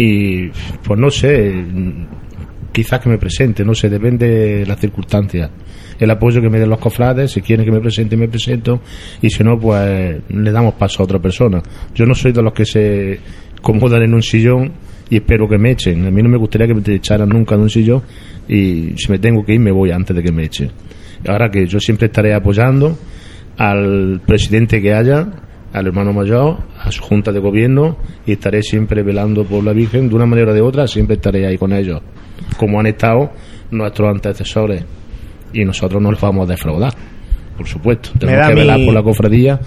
[0.00, 0.48] Y
[0.84, 1.52] pues no sé,
[2.70, 5.50] quizás que me presente, no sé, depende de las circunstancias.
[5.98, 8.80] El apoyo que me den los cofrades, si quieren que me presente, me presento,
[9.20, 11.60] y si no, pues le damos paso a otra persona.
[11.96, 13.18] Yo no soy de los que se
[13.58, 14.70] acomodan en un sillón
[15.10, 16.06] y espero que me echen.
[16.06, 18.02] A mí no me gustaría que me echaran nunca de un sillón
[18.46, 20.70] y si me tengo que ir me voy antes de que me echen.
[21.26, 22.96] Ahora que yo siempre estaré apoyando
[23.56, 25.26] al presidente que haya,
[25.72, 30.08] al hermano mayor, a su junta de gobierno y estaré siempre velando por la Virgen
[30.08, 32.00] de una manera o de otra, siempre estaré ahí con ellos,
[32.56, 33.30] como han estado
[33.70, 34.84] nuestros antecesores
[35.52, 36.92] y nosotros no los vamos a defraudar,
[37.56, 38.10] por supuesto.
[38.18, 39.60] Tenemos que velar por la cofradía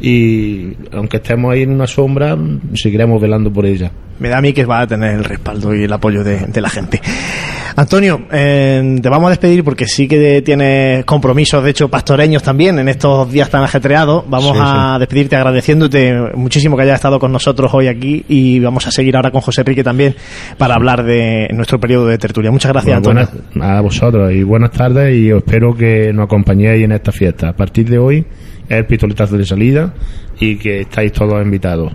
[0.00, 2.36] y aunque estemos ahí en una sombra,
[2.74, 3.90] seguiremos velando por ella.
[4.18, 6.60] Me da a mí que va a tener el respaldo y el apoyo de, de
[6.60, 7.00] la gente.
[7.76, 12.78] Antonio, eh, te vamos a despedir porque sí que tienes compromisos, de hecho, pastoreños también
[12.78, 14.24] en estos días tan ajetreados.
[14.28, 15.00] Vamos Sí, a sí.
[15.00, 19.30] despedirte agradeciéndote muchísimo que hayas estado con nosotros hoy aquí y vamos a seguir ahora
[19.30, 20.14] con José Enrique también
[20.58, 22.50] para hablar de nuestro periodo de tertulia.
[22.50, 23.42] Muchas gracias, Bueno, Antonio.
[23.54, 27.48] buenas- a vosotros y buenas tardes y os espero que nos acompañéis en esta fiesta.
[27.48, 28.18] A partir de hoy
[28.68, 29.94] es el pistoletazo de salida
[30.38, 31.92] y que estáis todos invitados.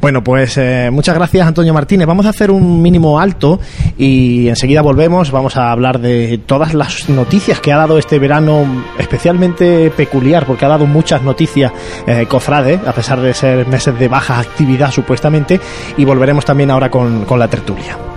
[0.00, 2.06] Bueno, pues eh, muchas gracias Antonio Martínez.
[2.06, 3.60] Vamos a hacer un mínimo alto
[3.96, 5.30] y enseguida volvemos.
[5.30, 10.64] Vamos a hablar de todas las noticias que ha dado este verano especialmente peculiar, porque
[10.64, 11.72] ha dado muchas noticias
[12.06, 15.60] eh, cofrades, a pesar de ser meses de baja actividad supuestamente.
[15.96, 18.09] Y volveremos también ahora con, con la tertulia.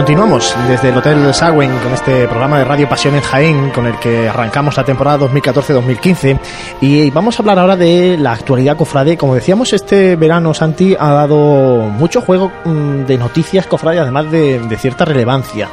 [0.00, 3.98] Continuamos desde el Hotel Sagüen con este programa de Radio Pasión en Jaén con el
[3.98, 6.38] que arrancamos la temporada 2014-2015
[6.80, 9.18] y vamos a hablar ahora de la actualidad cofrade.
[9.18, 14.58] Como decíamos, este verano Santi ha dado mucho juego mm, de noticias cofrade, además de,
[14.60, 15.68] de cierta relevancia.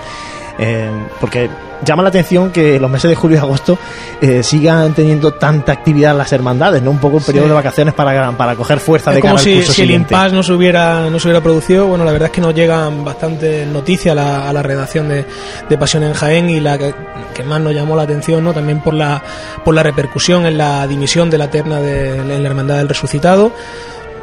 [0.60, 0.89] Eh,
[1.20, 1.49] porque
[1.86, 3.78] llama la atención que los meses de julio y agosto
[4.20, 6.89] eh, sigan teniendo tanta actividad las hermandades, ¿no?
[6.89, 7.49] Un poco un periodo Sí.
[7.49, 9.91] de vacaciones para, para coger fuerza Es de como cara al si, curso si el
[9.91, 11.86] impasse no se hubiera no se hubiera producido.
[11.86, 15.26] Bueno, la verdad es que nos llegan bastantes noticias a la, a la redacción de,
[15.70, 16.95] de Pasión en Jaén y la que,
[17.36, 18.53] que más nos llamó la atención, ¿no?
[18.53, 19.22] También por la
[19.64, 23.51] por la repercusión en la dimisión de la terna de, en la Hermandad del Resucitado.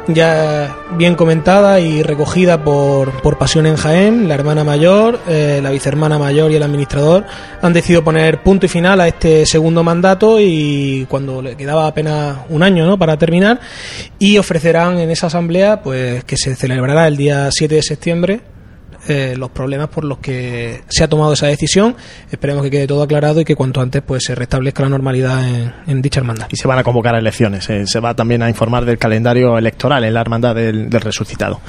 [0.07, 5.71] Ya bien comentada y recogida por, por Pasión en Jaén, la hermana mayor, eh, la
[5.71, 7.25] vicehermana mayor y el administrador
[7.59, 12.37] han decidido poner punto y final a este segundo mandato y cuando le quedaba apenas
[12.49, 12.99] un año ¿no?
[12.99, 13.59] para terminar
[14.19, 18.54] y ofrecerán en esa asamblea pues que se celebrará el día 7 de septiembre
[19.07, 21.95] eh, los problemas por los que se ha tomado esa decisión.
[22.31, 25.73] Esperemos que quede todo aclarado y que cuanto antes pues se restablezca la normalidad en,
[25.87, 26.47] en dicha hermandad.
[26.51, 27.69] y se van a convocar elecciones.
[27.69, 31.59] eh, se va también a informar del calendario electoral en la hermandad del, del resucitado.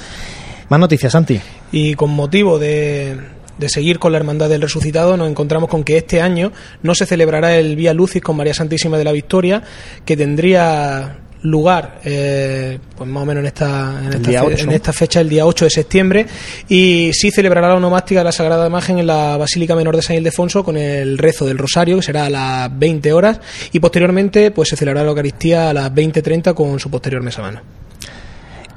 [0.68, 1.40] Más noticias, Santi.
[1.70, 3.16] Y con motivo de,
[3.58, 7.06] de seguir con la Hermandad del Resucitado, nos encontramos con que este año no se
[7.06, 9.62] celebrará el Vía Lucis con María Santísima de la Victoria,
[10.04, 11.18] que tendría
[11.50, 14.64] lugar eh, pues más o menos en esta, en, esta día fe- 8.
[14.64, 16.26] en esta fecha el día 8 de septiembre
[16.68, 20.16] y sí celebrará la onomástica de la Sagrada Imagen en la Basílica Menor de San
[20.16, 23.40] Ildefonso con el rezo del Rosario que será a las 20 horas
[23.72, 27.60] y posteriormente pues se celebrará la Eucaristía a las 20.30 con su posterior mesa mano.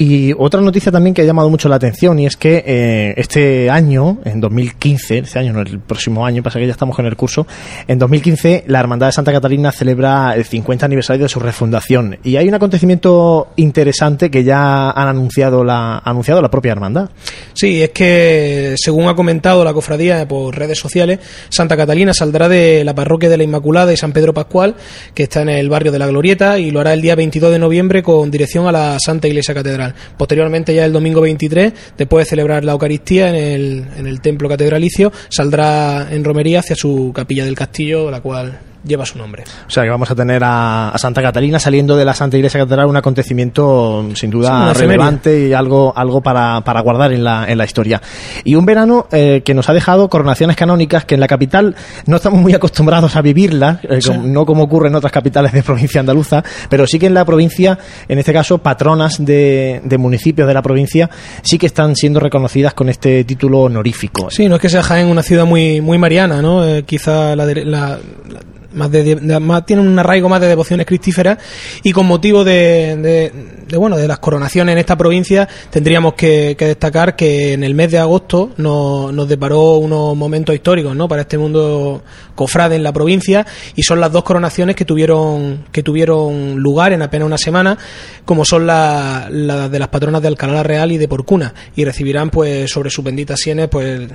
[0.02, 3.70] Y otra noticia también que ha llamado mucho la atención y es que eh, este
[3.70, 7.18] año, en 2015, este año no el próximo año, pasa que ya estamos con el
[7.18, 7.46] curso,
[7.86, 12.38] en 2015 la Hermandad de Santa Catalina celebra el 50 aniversario de su refundación y
[12.38, 17.10] hay un acontecimiento interesante que ya han anunciado la, anunciado la propia Hermandad.
[17.52, 21.20] Sí, es que según ha comentado la cofradía por redes sociales,
[21.50, 24.76] Santa Catalina saldrá de la parroquia de la Inmaculada y San Pedro Pascual,
[25.14, 27.60] que está en el barrio de la Glorieta, y lo hará el día 22 de
[27.60, 29.89] noviembre con dirección a la Santa Iglesia Catedral.
[30.18, 34.50] Posteriormente, ya el domingo 23, después de celebrar la Eucaristía en el, en el templo
[34.50, 39.44] catedralicio, saldrá en romería hacia su capilla del castillo, la cual lleva su nombre.
[39.68, 42.60] O sea que vamos a tener a, a Santa Catalina saliendo de la Santa Iglesia
[42.62, 47.58] Catedral un acontecimiento sin duda relevante y algo, algo para, para guardar en la, en
[47.58, 48.02] la historia.
[48.44, 51.76] Y un verano eh, que nos ha dejado coronaciones canónicas que en la capital
[52.06, 54.12] no estamos muy acostumbrados a vivirlas, eh, Sí.
[54.18, 57.78] no como ocurre en otras capitales de provincia andaluza, pero sí que en la provincia,
[58.08, 61.10] en este caso patronas de, de municipios de la provincia,
[61.44, 64.30] sí que están siendo reconocidas con este título honorífico.
[64.32, 66.66] Sí, no es que sea Jaén una ciudad muy muy mariana, ¿no?
[66.66, 68.00] Eh, quizá la, de- la-
[68.30, 68.40] la-
[68.80, 71.38] más de, de- tiene un arraigo más de devociones cristíferas
[71.84, 73.32] y con motivo de,
[73.68, 77.76] de- bueno de las coronaciones en esta provincia tendríamos que, que destacar que en el
[77.76, 81.08] mes de agosto nos, deparó unos momentos históricos, ¿no?
[81.08, 82.02] Para este mundo
[82.34, 87.02] cofrade en la provincia y son las dos coronaciones que tuvieron que tuvieron lugar en
[87.02, 87.78] apenas una semana,
[88.26, 92.30] como son las las de las patronas de Alcalá Real y de Porcuna y recibirán
[92.30, 94.08] pues sobre sus benditas sienes pues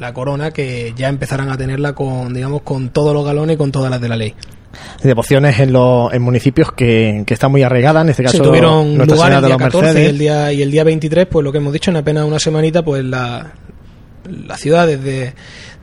[0.00, 3.70] la corona que ya empezarán a tenerla con digamos con todos los galones y con
[3.70, 4.34] todas las de la ley.
[5.02, 9.32] Devociones en, los en municipios que, que están muy arraigadas, en este caso tuvieron lugar
[9.32, 11.58] el de día los 14 y el día y el día 23 pues lo que
[11.58, 13.52] hemos dicho en apenas una semanita pues la
[14.30, 15.34] las ciudades de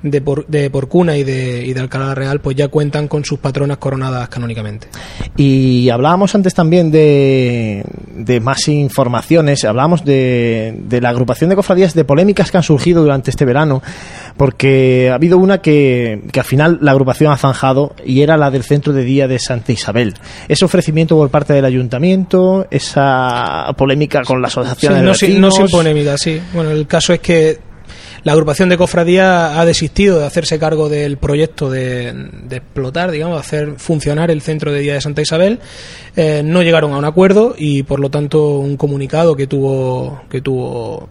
[0.03, 3.39] de, Por- de Porcuna y de, y de Alcalá Real pues ya cuentan con sus
[3.39, 4.87] patronas coronadas canónicamente.
[5.35, 7.83] Y hablábamos antes también de,
[8.15, 13.01] de más informaciones, hablábamos de, de la agrupación de cofradías, de polémicas que han surgido
[13.01, 13.81] durante este verano,
[14.37, 18.51] porque ha habido una que, que al final la agrupación ha zanjado y era la
[18.51, 20.13] del centro de día de Santa Isabel.
[20.47, 25.41] Ese ofrecimiento por parte del ayuntamiento, esa polémica con la Sí, asociación de no, sin,
[25.41, 26.39] no sin polémica, sí.
[26.53, 27.57] Bueno, el caso es que
[28.23, 32.09] la agrupación de cofradía ha desistido de hacerse cargo del proyecto de,
[32.49, 35.59] explotar, digamos, hacer funcionar el centro de día de Santa Isabel.
[36.15, 40.41] Eh, no llegaron a un acuerdo y, por lo tanto, un comunicado que tuvo que
[40.41, 41.09] tuvo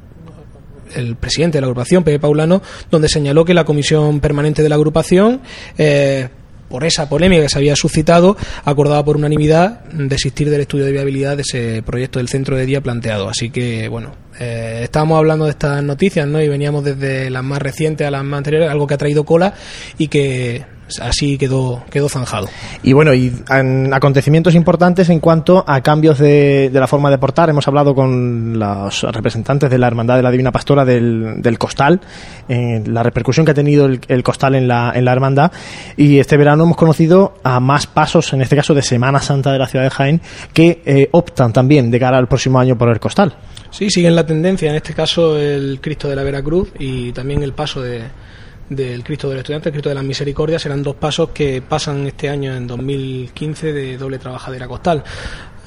[0.95, 4.77] el presidente de la agrupación, Pepe Paulano, donde señaló que la comisión permanente de la
[4.77, 5.41] agrupación
[5.79, 6.29] eh,
[6.69, 11.37] por esa polémica que se había suscitado, acordaba por unanimidad desistir del estudio de viabilidad
[11.37, 13.29] de ese proyecto del centro de día planteado.
[13.29, 16.41] Así que, bueno, eh, estábamos hablando de estas noticias, ¿no?
[16.41, 19.55] Y veníamos desde las más recientes a las más anteriores, algo que ha traído cola
[19.99, 20.65] y que
[21.01, 22.49] así quedó, quedó zanjado.
[22.83, 27.19] Y bueno, y en acontecimientos importantes en cuanto a cambios de, de la forma de
[27.19, 31.59] portar, hemos hablado con los representantes de la Hermandad de la Divina Pastora del, del
[31.59, 32.01] Costal,
[32.49, 35.53] eh, la repercusión que ha tenido el, el, Costal en la, en la Hermandad,
[35.97, 39.59] y este verano hemos conocido a más pasos, en este caso de Semana Santa de
[39.59, 40.21] la ciudad de Jaén,
[40.53, 43.35] que eh, optan también de cara al próximo año por el Costal.
[43.71, 47.53] Sí, siguen la tendencia, en este caso el Cristo de la Veracruz y también el
[47.53, 48.05] paso de
[48.69, 52.29] del Cristo del Estudiante, el Cristo de la Misericordia, serán dos pasos que pasan este
[52.29, 55.05] año en 2015 de doble trabajadera costal.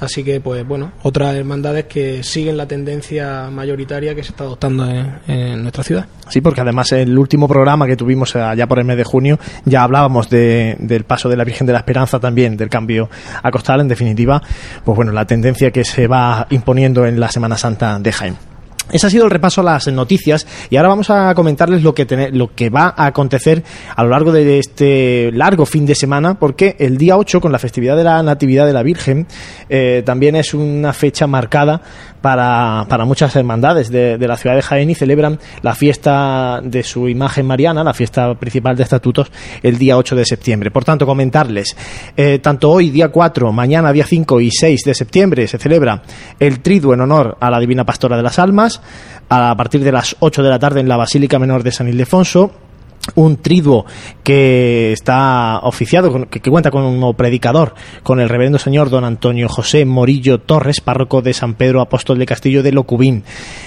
[0.00, 4.88] Así que, pues bueno, otras hermandades que siguen la tendencia mayoritaria que se está adoptando
[5.26, 6.06] en, nuestra ciudad.
[6.28, 9.82] Sí, porque además el último programa que tuvimos allá por el mes de junio ya
[9.82, 13.10] hablábamos de, del paso de la Virgen de la Esperanza también, del cambio
[13.42, 14.42] a costal, en definitiva,
[14.84, 18.49] pues bueno, la tendencia que se va imponiendo en la Semana Santa de Jaén.
[18.92, 22.30] Ese ha sido el repaso a las noticias y ahora vamos a comentarles lo que,
[22.32, 23.62] lo que va a acontecer
[23.94, 27.58] a lo largo de este largo fin de semana, porque el día 8, con la
[27.58, 29.26] festividad de la Natividad de la Virgen,
[29.68, 31.82] eh, también es una fecha marcada
[32.20, 36.82] para, para muchas hermandades de, de, la ciudad de Jaén y celebran la fiesta de
[36.82, 39.30] su imagen mariana, la fiesta principal de estatutos,
[39.62, 40.70] el día 8 de septiembre.
[40.70, 41.76] Por tanto, comentarles,
[42.16, 46.02] eh, tanto hoy, día 4, mañana, día 5 y 6 de septiembre, se celebra
[46.38, 48.80] el triduo en honor a la Divina Pastora de las Almas,
[49.28, 52.69] a partir de las 8 de la tarde en la Basílica Menor de San Ildefonso
[53.14, 53.86] un triduo
[54.22, 59.84] que está oficiado, que, que, cuenta como predicador con el reverendo señor don Antonio José
[59.84, 63.24] Morillo Torres, párroco de San Pedro Apóstol de Castillo de Locubín.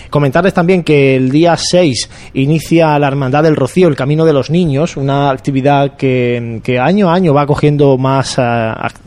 [0.09, 4.49] Comentarles también que el día 6 inicia la Hermandad del Rocío, el Camino de los
[4.49, 8.41] Niños, una actividad que, año a año va cogiendo más uh,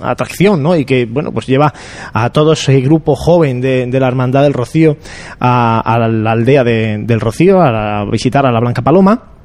[0.03, 0.77] atracción, ¿no?
[0.77, 1.73] Y que, bueno, pues lleva
[2.13, 4.97] a todo ese grupo joven de, de la Hermandad del Rocío
[5.39, 9.36] a, a la aldea de, del Rocío, a visitar a la Blanca Paloma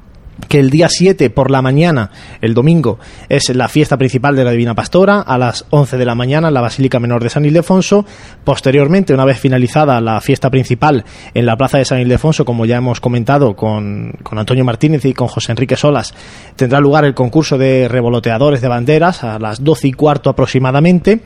[0.48, 4.50] que el día 7 por la mañana, el domingo, es la fiesta principal de la
[4.50, 8.04] Divina Pastora, a las 11 de la mañana en la Basílica Menor de San Ildefonso.
[8.44, 12.76] Posteriormente, una vez finalizada la fiesta principal en la Plaza de San Ildefonso, como ya
[12.76, 16.14] hemos comentado con, con Antonio Martínez y con José Enrique Solas,
[16.56, 21.20] tendrá lugar el concurso de revoloteadores de banderas a las 12 y cuarto aproximadamente.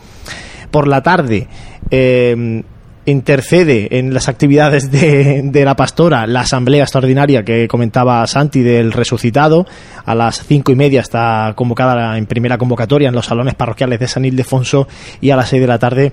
[0.70, 1.48] Por la tarde,
[1.90, 2.62] eh,
[3.06, 8.92] intercede en las actividades de, de, la pastora la asamblea extraordinaria que comentaba Santi del
[8.92, 9.66] resucitado.
[10.04, 14.08] A las cinco y media está convocada en primera convocatoria en los salones parroquiales de
[14.08, 14.88] San Ildefonso
[15.20, 16.12] y a las seis de la tarde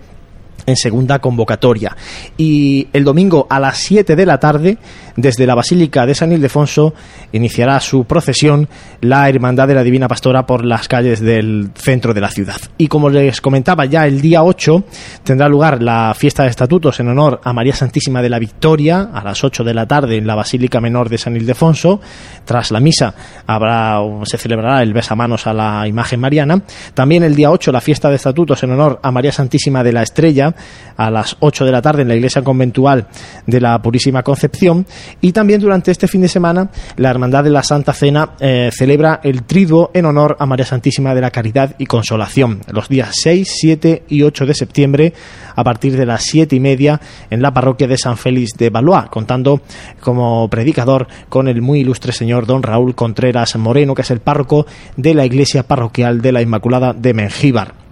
[0.65, 1.95] en segunda convocatoria.
[2.37, 4.77] Y el domingo a las 7 de la tarde,
[5.15, 6.93] desde la Basílica de San Ildefonso,
[7.31, 8.67] iniciará su procesión
[9.01, 12.57] la Hermandad de la Divina Pastora por las calles del centro de la ciudad.
[12.77, 14.83] Y como les comentaba, ya el día 8
[15.23, 19.23] tendrá lugar la fiesta de estatutos en honor a María Santísima de la Victoria a
[19.23, 21.99] las 8 de la tarde en la Basílica Menor de San Ildefonso.
[22.45, 23.13] Tras la misa
[23.45, 26.61] habrá se celebrará el besamanos a la imagen mariana.
[26.93, 30.03] También el día 8 la fiesta de estatutos en honor a María Santísima de la
[30.03, 30.52] Estrella
[30.97, 33.07] a las 8 de la tarde en la iglesia conventual
[33.45, 34.85] de la Purísima Concepción.
[35.21, 39.19] Y también durante este fin de semana la Hermandad de la Santa Cena eh, celebra
[39.23, 43.49] el triduo en honor a María Santísima de la Caridad y Consolación los días 6,
[43.59, 45.13] 7 y 8 de septiembre
[45.55, 46.99] a partir de las 7 y media
[47.29, 49.61] en la parroquia de San Félix de Valois contando
[49.99, 54.65] como predicador con el muy ilustre señor don Raúl Contreras Moreno que es el párroco
[54.97, 57.82] de la iglesia parroquial de la Inmaculada de Mengíbar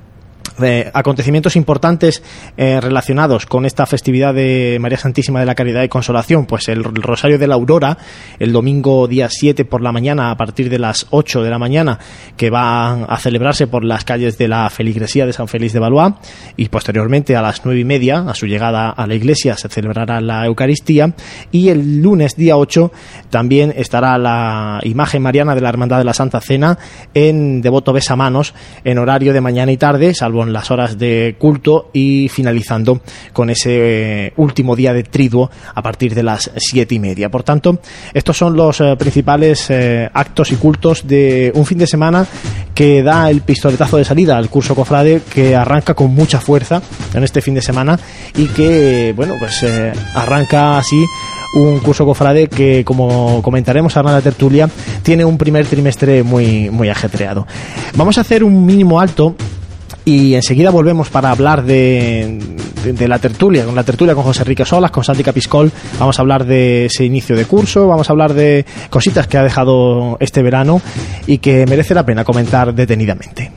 [0.94, 2.24] acontecimientos importantes
[2.58, 6.84] eh, relacionados con esta festividad de María Santísima de la Caridad y Consolación, pues el
[6.84, 7.98] Rosario de la Aurora,
[8.40, 12.00] el domingo día 7 por la mañana, a partir de las 8 de la mañana,
[12.38, 16.14] que va a celebrarse por las calles de la feligresía de San Félix de Valois,
[16.58, 20.22] y posteriormente a las 9 y media, a su llegada a la iglesia, se celebrará
[20.22, 21.14] la Eucaristía,
[21.52, 22.92] y el lunes día 8
[23.30, 26.78] también estará la imagen mariana de la Hermandad de la Santa Cena
[27.14, 31.90] en devoto besamanos, en horario de mañana y tarde, salvo en las horas de culto
[31.94, 33.02] y finalizando
[33.34, 37.30] con ese eh, último día de triduo a partir de las siete y media.
[37.30, 37.80] Por tanto,
[38.14, 42.26] estos son los eh, principales eh, actos y cultos de un fin de semana
[42.74, 46.82] que da el pistoletazo de salida al curso cofrade que arranca con mucha fuerza
[47.14, 48.00] en este fin de semana
[48.36, 49.66] y que, bueno, pues
[50.16, 51.06] arranca así
[51.54, 54.70] un curso cofrade que, como comentaremos ahora en la tertulia,
[55.04, 57.46] tiene un primer trimestre muy, muy ajetreado.
[57.96, 59.36] Vamos a hacer un mínimo alto
[60.06, 62.40] y enseguida volvemos para hablar de,
[62.84, 66.22] de, la tertulia, con la tertulia con José Enrique Solas, con Santi Capiscol, vamos a
[66.22, 70.42] hablar de ese inicio de curso, vamos a hablar de cositas que ha dejado este
[70.42, 70.82] verano
[71.28, 73.52] y que merece la pena comentar detenidamente.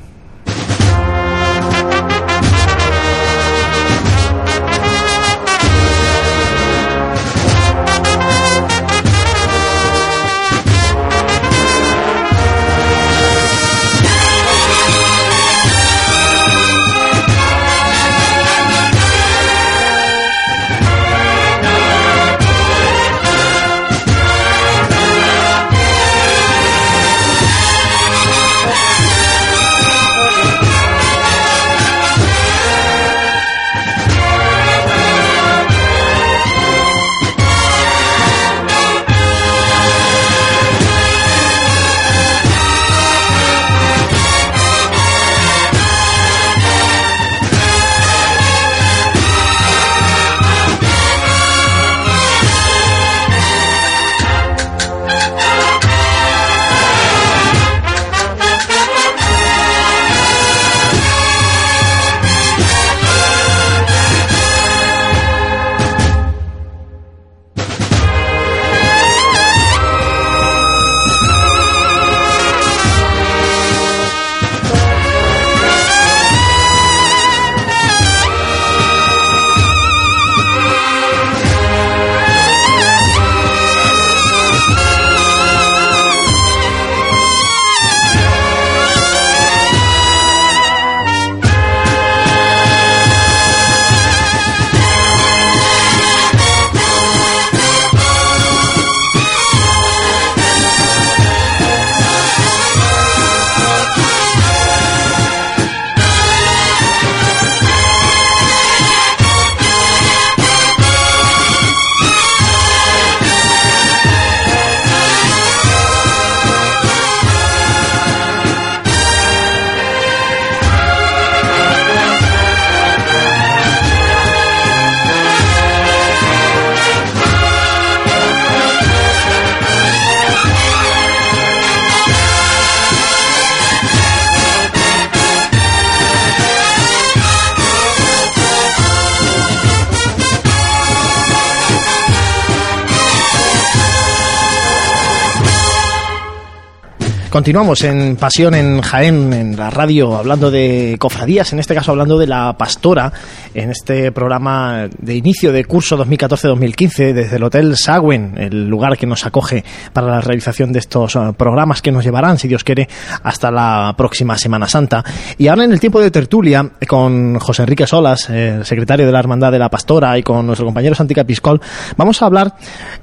[147.35, 152.16] Continuamos en Pasión en Jaén, en la radio, hablando de cofradías, en este caso hablando
[152.16, 153.12] de la pastora,
[153.55, 159.07] en este programa de inicio de curso 2014-2015 desde el Hotel Sagüen, el lugar que
[159.07, 162.88] nos acoge para la realización de estos eh, programas que nos llevarán, si Dios quiere,
[163.22, 165.05] hasta la próxima Semana Santa.
[165.38, 169.20] Y ahora en el tiempo de tertulia, con José Enrique Solas, el secretario de la
[169.20, 171.61] Hermandad de la Pastora, y con nuestro compañero Santi Capiscol,
[171.96, 172.55] vamos a hablar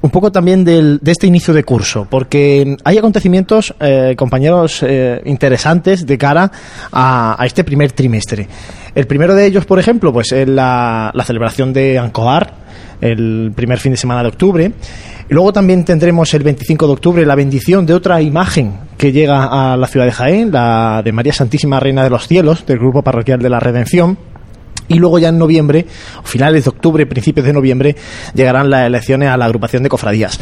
[0.02, 5.22] un poco también del, de este inicio de curso, porque hay acontecimientos eh, compañeros eh,
[5.26, 6.52] interesantes de cara
[6.92, 8.48] a, este primer trimestre.
[8.94, 12.54] El primero de ellos, por ejemplo, pues es la, celebración de Ancoar,
[13.00, 14.72] el primer fin de semana de octubre.
[15.30, 19.78] Luego también tendremos el 25 de octubre la bendición de otra imagen que llega a
[19.78, 23.40] la ciudad de Jaén, la de María Santísima Reina de los Cielos, del Grupo Parroquial
[23.40, 24.18] de la Redención
[24.92, 25.86] y luego ya en noviembre,
[26.24, 27.96] finales de octubre, principios de noviembre,
[28.34, 30.40] llegarán las elecciones a la agrupación de cofradías.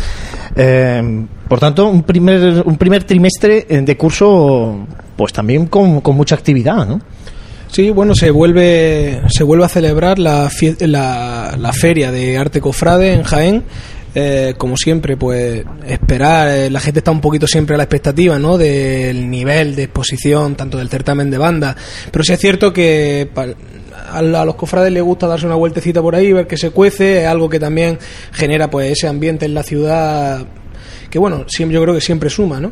[0.55, 6.87] Eh, por tanto, un primer, un primer trimestre de curso, pues también con, mucha actividad,
[6.87, 6.99] ¿no?
[7.71, 10.49] Sí, bueno, se vuelve, se vuelve a celebrar la,
[10.79, 13.63] la, la feria de arte cofrade en Jaén.
[14.15, 18.39] Eh, como siempre, pues esperar, eh, la gente está un poquito siempre a la expectativa,
[18.39, 18.57] ¿no?
[18.57, 21.75] Del nivel de exposición, tanto del certamen de banda,
[22.11, 23.29] pero sí es cierto que
[24.11, 27.27] a, los cofrades les gusta darse una vueltecita por ahí, ver que se cuece, es
[27.27, 27.99] algo que también
[28.31, 30.43] genera pues ese ambiente en la ciudad
[31.09, 32.71] que bueno, siempre, yo creo que siempre suma, ¿no?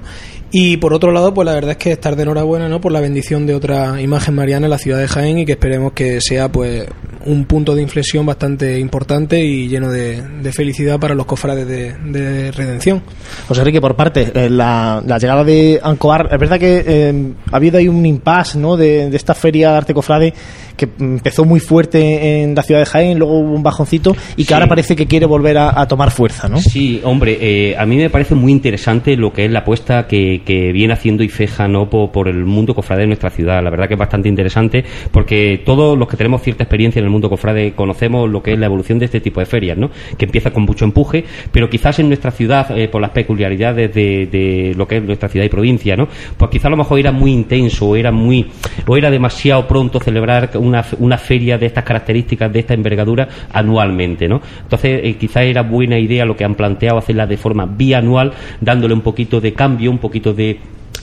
[0.51, 2.79] Y por otro lado, pues la verdad es que estar de enhorabuena, ¿no?
[2.79, 5.91] Por la bendición de otra imagen mariana en la ciudad de Jaén y que esperemos
[5.91, 6.87] que sea, pues,
[7.25, 10.23] un punto de inflexión bastante importante y lleno de,
[10.53, 13.03] felicidad para los cofrades de, redención.
[13.47, 17.77] José Enrique, por parte, eh, la, llegada de Ancoar, es verdad que eh, ha habido
[17.77, 18.77] ahí un impasse, ¿no?
[18.77, 20.33] De, de esta feria de arte cofrade
[20.77, 24.53] que empezó muy fuerte en la ciudad de Jaén, luego hubo un bajoncito y que
[24.53, 26.59] ahora parece que quiere volver a, tomar fuerza, ¿no?
[26.59, 30.36] Sí, hombre, eh, a mí me parece muy interesante lo que es la apuesta que,
[30.45, 31.89] viene haciendo IFEJA ¿no?
[31.89, 33.63] Por, el mundo cofrade de nuestra ciudad.
[33.63, 37.11] La verdad que es bastante interesante porque todos los que tenemos cierta experiencia en el
[37.11, 39.89] mundo cofrade conocemos lo que es la evolución de este tipo de ferias, ¿no?
[40.17, 44.73] Que empieza con mucho empuje, pero quizás en nuestra ciudad, eh, por las peculiaridades de,
[44.75, 46.07] lo que es nuestra ciudad y provincia, ¿no?
[46.37, 48.47] Pues quizás a lo mejor era muy intenso, o era muy,
[48.85, 54.27] o era demasiado pronto celebrar una, una feria de estas características, de esta envergadura, anualmente,
[54.27, 54.41] ¿no?
[54.61, 58.93] Entonces, eh, quizás era buena idea lo que han planteado hacerla de forma bianual, dándole
[58.93, 60.59] un poquito de cambio, un poquito de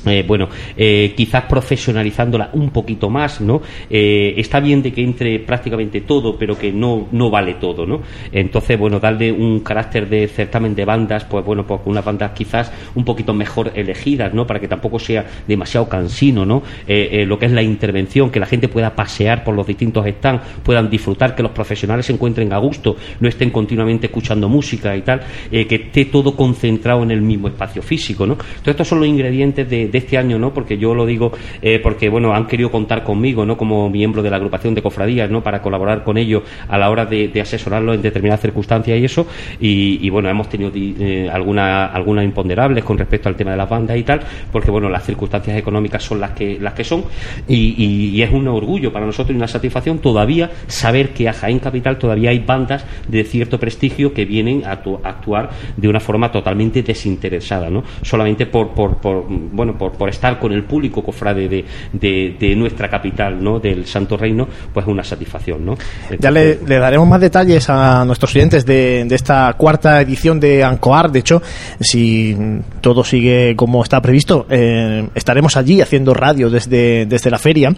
[0.07, 3.63] eh, bueno, eh, quizás profesionalizándola un poquito más, ¿no?
[3.89, 8.03] Eh, está bien de que entre prácticamente todo, pero que no, no vale todo, ¿no?
[8.31, 12.73] Entonces, bueno, darle un carácter de certamen de bandas, pues bueno, pues unas bandas quizás
[12.95, 14.47] un poquito mejor elegidas, ¿no?
[14.47, 16.63] Para que tampoco sea demasiado cansino, ¿no?
[16.87, 20.91] lo que es la intervención, que la gente pueda pasear por los distintos stands, puedan
[20.91, 25.23] disfrutar, que los profesionales se encuentren a gusto, no estén continuamente escuchando música y tal,
[25.51, 28.35] que esté todo concentrado en el mismo espacio físico, ¿no?
[28.35, 30.53] Entonces, estos son los ingredientes de de este año, ¿no?
[30.53, 31.31] Porque yo lo digo
[31.63, 33.57] eh, porque, bueno, han querido contar conmigo, ¿no?
[33.57, 35.41] Como miembro de la agrupación de cofradías, ¿no?
[35.41, 39.27] Para colaborar con ellos a la hora de, asesorarlo en determinadas circunstancias y eso.
[39.61, 43.97] Y, bueno, hemos tenido eh, algunas alguna imponderables con respecto al tema de las bandas
[43.97, 44.21] y tal,
[44.51, 47.05] porque, bueno, las circunstancias económicas son las que, las que son.
[47.47, 51.99] Y, es un orgullo para nosotros y una satisfacción todavía saber que a Jaén Capital
[51.99, 57.71] todavía hay bandas de cierto prestigio que vienen a, actuar de una forma totalmente desinteresada,
[57.71, 57.85] ¿no?
[58.03, 63.43] Solamente por, por, por bueno, por, estar con el público cofrade de, de, nuestra capital,
[63.43, 63.59] ¿no?
[63.59, 65.77] Del Santo Reino, pues es una satisfacción, ¿no?
[66.19, 71.11] ya le, daremos más detalles a nuestros oyentes de, de esta cuarta edición de Ancoar.
[71.11, 71.43] De hecho,
[71.81, 72.37] si
[72.81, 77.75] todo sigue como está previsto, eh, estaremos allí haciendo radio desde, desde la feria.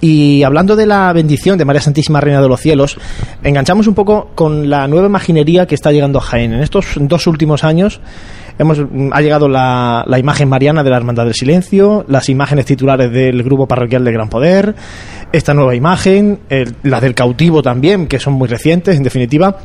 [0.00, 2.98] Y hablando de la bendición de María Santísima Reina de los Cielos,
[3.42, 6.52] enganchamos un poco con la nueva imaginería que está llegando a Jaén.
[6.52, 8.00] En estos dos últimos años,
[8.58, 8.80] Hemos,
[9.12, 13.66] ha llegado la, imagen mariana de la Hermandad del Silencio, las imágenes titulares del Grupo
[13.66, 14.74] Parroquial de Gran Poder,
[15.32, 16.40] esta nueva imagen,
[16.82, 19.58] las del cautivo también, que son muy recientes, en definitiva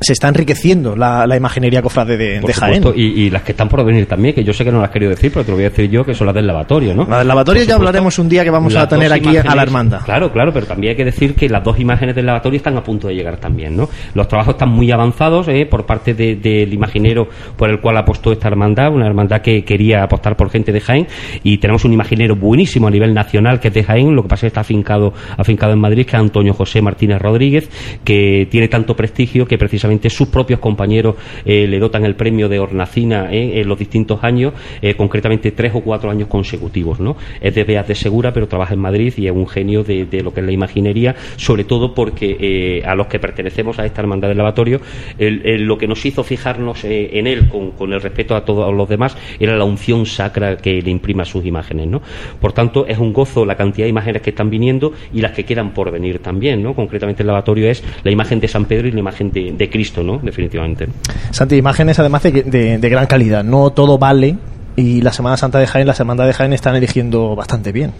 [0.00, 2.84] se está enriqueciendo la, la imaginería cofrade de, de Jaén.
[2.94, 5.10] Y, las que están por venir también, que yo sé que no las he querido
[5.10, 7.06] decir, pero te lo voy a decir yo, que son las del lavatorio, ¿no?
[7.08, 10.02] Las del lavatorio ya hablaremos un día que vamos a tener aquí a la hermandad.
[10.04, 12.82] Claro, claro, pero también hay que decir que las dos imágenes del lavatorio están a
[12.82, 13.88] punto de llegar también, ¿no?
[14.14, 18.48] Los trabajos están muy avanzados eh, por parte del imaginero por el cual apostó esta
[18.48, 21.06] hermandad, una hermandad que quería apostar por gente de Jaén,
[21.42, 24.46] y tenemos un imaginero buenísimo a nivel nacional que es de Jaén, lo que pasa
[24.46, 27.68] es que está afincado, afincado en Madrid, que es Antonio José Martínez Rodríguez,
[28.04, 33.28] que tiene tanto prestigio que precisamente sus propios compañeros le dotan el premio de Hornacina
[33.30, 34.54] en los distintos años,
[34.96, 37.00] concretamente tres o cuatro años consecutivos.
[37.00, 37.16] ¿no?
[37.40, 40.32] Es de Beat de Segura, pero trabaja en Madrid y es un genio de, lo
[40.32, 44.38] que es la imaginería, sobre todo porque a los que pertenecemos a esta hermandad del
[44.38, 44.80] lavatorio,
[45.18, 49.56] lo que nos hizo fijarnos en él con, el respeto a todos los demás era
[49.56, 51.86] la unción sacra que le imprima sus imágenes.
[51.86, 52.02] ¿no?
[52.40, 55.44] Por tanto, es un gozo la cantidad de imágenes que están viniendo y las que
[55.44, 56.62] quedan por venir también.
[56.62, 56.74] ¿no?
[56.74, 60.18] Concretamente, el lavatorio es la imagen de San Pedro y la imagen de, Cristo, ¿no?
[60.18, 60.88] definitivamente.
[61.30, 63.44] Santi, imágenes además de, de gran calidad.
[63.44, 64.36] No todo vale
[64.76, 67.92] y la Semana Santa de Jaén, la Semana de Jaén están eligiendo bastante bien.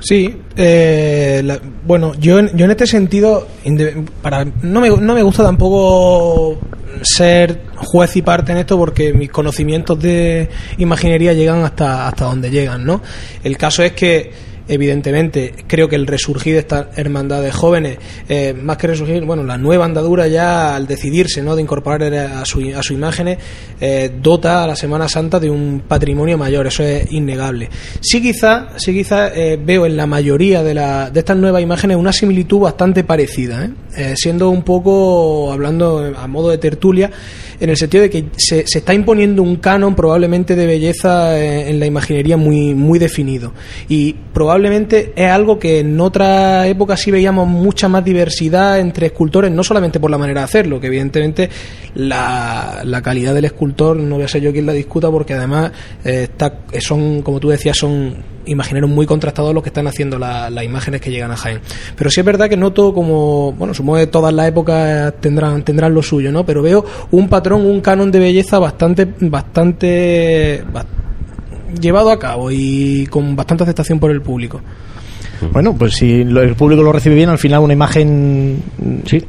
[0.00, 3.46] Sí, eh, bueno, yo, yo en este sentido,
[4.22, 6.58] para, no, me, no me gusta tampoco
[7.02, 10.48] ser juez y parte en esto porque mis conocimientos de
[10.78, 13.02] imaginería llegan hasta, hasta donde llegan, ¿no?
[13.44, 14.32] El caso es que
[14.70, 17.98] evidentemente creo que el resurgir de esta hermandad de jóvenes,
[18.28, 21.56] eh, más que resurgir, bueno, la nueva andadura ya al decidirse ¿no?
[21.56, 23.36] de incorporar a su, a su imagen,
[23.80, 27.68] eh, dota a la Semana Santa de un patrimonio mayor, eso es innegable.
[28.00, 31.96] Sí quizá, sí quizá eh, veo en la mayoría de, la, de estas nuevas imágenes
[31.96, 33.68] una similitud bastante parecida,
[34.14, 37.10] siendo un poco, hablando a modo de tertulia,
[37.58, 41.78] en el sentido de que se, se está imponiendo un canon probablemente de belleza en,
[41.78, 43.52] la imaginería muy, muy definido
[43.88, 49.50] y probablemente es algo que en otra época sí veíamos mucha más diversidad entre escultores,
[49.50, 51.48] no solamente por la manera de hacerlo, que evidentemente
[51.94, 55.72] la, la calidad del escultor no voy a ser yo quien la discuta porque además
[56.04, 60.64] eh, está, son, como tú decías, son imagineros muy contrastados los que están haciendo las
[60.64, 61.60] imágenes que llegan a Jaén.
[61.96, 65.94] Pero sí es verdad que noto como, bueno, supongo que todas las épocas tendrán, tendrán
[65.94, 66.44] lo suyo, ¿no?
[66.44, 70.64] Pero veo un patrón, un canon de belleza bastante, bastante,
[71.78, 74.60] llevado a cabo y con bastante aceptación por el público.
[75.52, 78.62] Bueno, pues si el público lo recibe bien, al final una imagen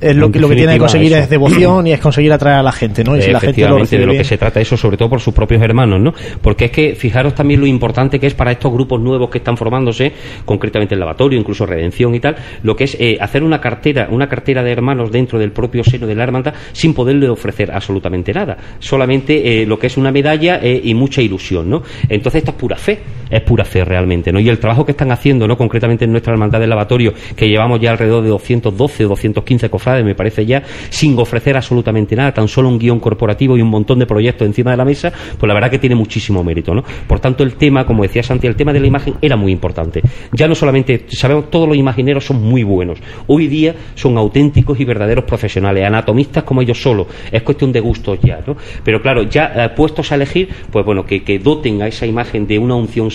[0.02, 2.64] es lo que, lo que tiene que conseguir es devoción y es conseguir atraer a
[2.64, 3.18] la gente, ¿no?
[3.18, 5.34] Y si la gente lo de lo que se trata eso, sobre todo por sus
[5.34, 6.14] propios hermanos, ¿no?
[6.42, 9.58] Porque es que fijaros también lo importante que es para estos grupos nuevos que están
[9.58, 10.12] formándose,
[10.46, 14.28] concretamente el lavatorio, incluso Redención y tal, lo que es eh, hacer una cartera, una
[14.28, 18.58] cartera de hermanos dentro del propio seno de la hermandad sin poderle ofrecer absolutamente nada,
[18.80, 21.84] solamente eh, lo que es una medalla eh, y mucha ilusión, ¿no?
[22.10, 23.00] Entonces esto es pura fe,
[23.32, 24.40] es pura fe realmente, ¿no?
[24.40, 25.58] Y el trabajo que están haciendo, ¿no?
[25.58, 30.06] Concretamente en nuestra hermandad del lavatorio, que llevamos ya alrededor de 212 o 215 cofrades,
[30.06, 34.00] me parece ya, sin ofrecer absolutamente nada, tan solo un guion corporativo y un montón
[34.00, 36.84] de proyectos encima de la mesa, pues la verdad que tiene muchísimo mérito, ¿no?
[37.08, 40.02] Por tanto, el tema, como decía Santi, el tema de la imagen era muy importante.
[40.34, 43.00] Ya no solamente, sabemos, todos los imagineros son muy buenos.
[43.28, 47.08] Hoy día son auténticos y verdaderos profesionales, anatomistas como ellos solos.
[47.32, 48.56] Es cuestión de gustos ya, ¿no?
[48.84, 52.48] Pero claro, ya eh, puestos a elegir, pues bueno, que, que doten a esa imagen
[52.48, 53.12] de una unción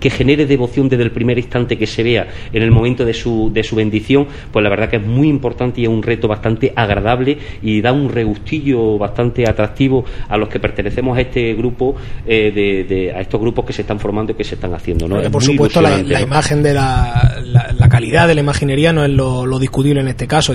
[0.00, 3.50] que genere devoción desde el primer instante que se vea en el momento de su,
[3.52, 6.72] de su bendición, pues la verdad que es muy importante y es un reto bastante
[6.74, 11.96] agradable y da un regustillo bastante atractivo a los que pertenecemos a este grupo,
[12.26, 12.52] eh,
[12.88, 15.08] de, a estos grupos que se están formando y que se están haciendo.
[15.08, 15.30] ¿no?
[15.30, 20.00] por supuesto, la, imagen de la, la, calidad de la imaginería no es lo, discutible
[20.00, 20.54] en este caso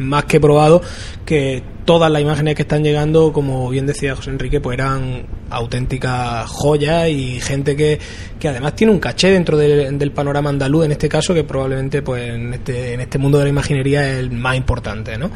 [0.00, 0.82] más que probado
[1.24, 6.48] que todas las imágenes que están llegando, como bien decía José Enrique, pues eran auténticas
[6.48, 7.98] joyas y gente que,
[8.38, 12.32] que además tiene un caché dentro del, panorama andaluz, en este caso, que probablemente pues
[12.32, 15.32] en este, en este mundo de la imaginería es el más importante, ¿no?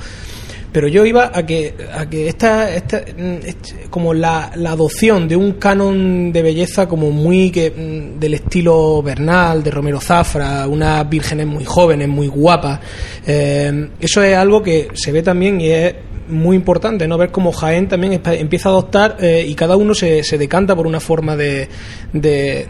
[0.71, 5.35] pero yo iba a que, a que esta, esta mm, como la, la, adopción de
[5.35, 11.09] un canon de belleza como muy que mm, del estilo Bernal, de Romero Zafra, unas
[11.09, 12.79] vírgenes muy jóvenes, muy guapas,
[13.27, 15.95] eh, eso es algo que se ve también y es
[16.29, 17.19] muy importante, ¿no?
[17.19, 20.87] Ver cómo Jaén también empieza a adoptar eh, y cada uno se, se decanta por
[20.87, 21.69] una forma de,
[22.13, 22.67] de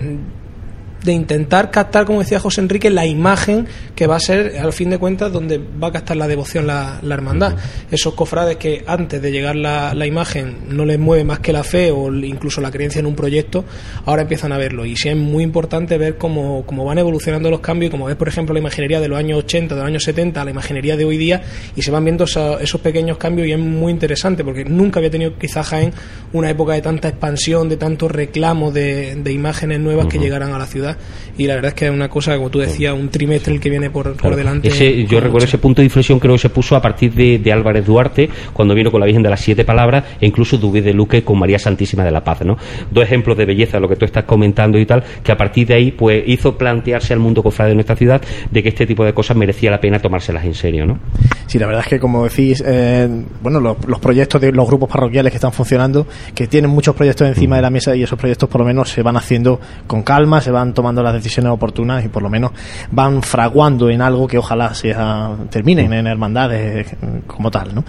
[1.05, 4.91] de intentar captar, como decía José Enrique, la imagen que va a ser, al fin
[4.91, 7.55] de cuentas, donde va a captar la devoción la, hermandad.
[7.91, 11.63] Esos cofrades que antes de llegar la, la, imagen no les mueve más que la
[11.63, 13.65] fe o incluso la creencia en un proyecto,
[14.07, 14.87] ahora empiezan a verlo.
[14.87, 18.29] Y sí es muy importante ver cómo, cómo van evolucionando los cambios, como ves, por
[18.29, 21.19] ejemplo, la imaginería de los años 80, de los años 70, la imaginería de hoy
[21.19, 21.43] día,
[21.77, 25.39] y se van viendo esos, pequeños cambios y es muy interesante, porque nunca había tenido
[25.39, 25.93] quizás Jaén
[26.33, 30.59] una época de tanta expansión, de tanto reclamo de, de imágenes nuevas que llegaran a
[30.59, 30.94] la ciudad
[31.37, 33.71] y la verdad es que es una cosa, como tú decías, un trimestre el que
[33.71, 34.71] viene por, por delante.
[35.07, 38.29] yo recuerdo ese punto de inflexión creo que se puso a partir de, Álvarez Duarte,
[38.53, 41.39] cuando vino con la Virgen de las Siete Palabras, e incluso Dubé de Luque con
[41.39, 42.57] María Santísima de la Paz, ¿no?
[42.91, 45.75] Dos ejemplos de belleza, lo que tú estás comentando y tal, que a partir de
[45.75, 48.21] ahí pues hizo plantearse al mundo cofrade de nuestra ciudad
[48.51, 50.99] de que este tipo de cosas merecía la pena tomárselas en serio, ¿no?
[51.47, 53.09] Sí, la verdad es que como decís, eh,
[53.43, 57.29] bueno, los, los, proyectos de los grupos parroquiales que están funcionando, que tienen muchos proyectos
[57.29, 60.41] encima de la mesa y esos proyectos por lo menos se van haciendo con calma,
[60.41, 62.51] se van tomando tomando las decisiones oportunas y por lo menos
[62.91, 66.89] van fraguando en algo que ojalá sea terminen en hermandades
[67.27, 67.85] como tal, ¿no?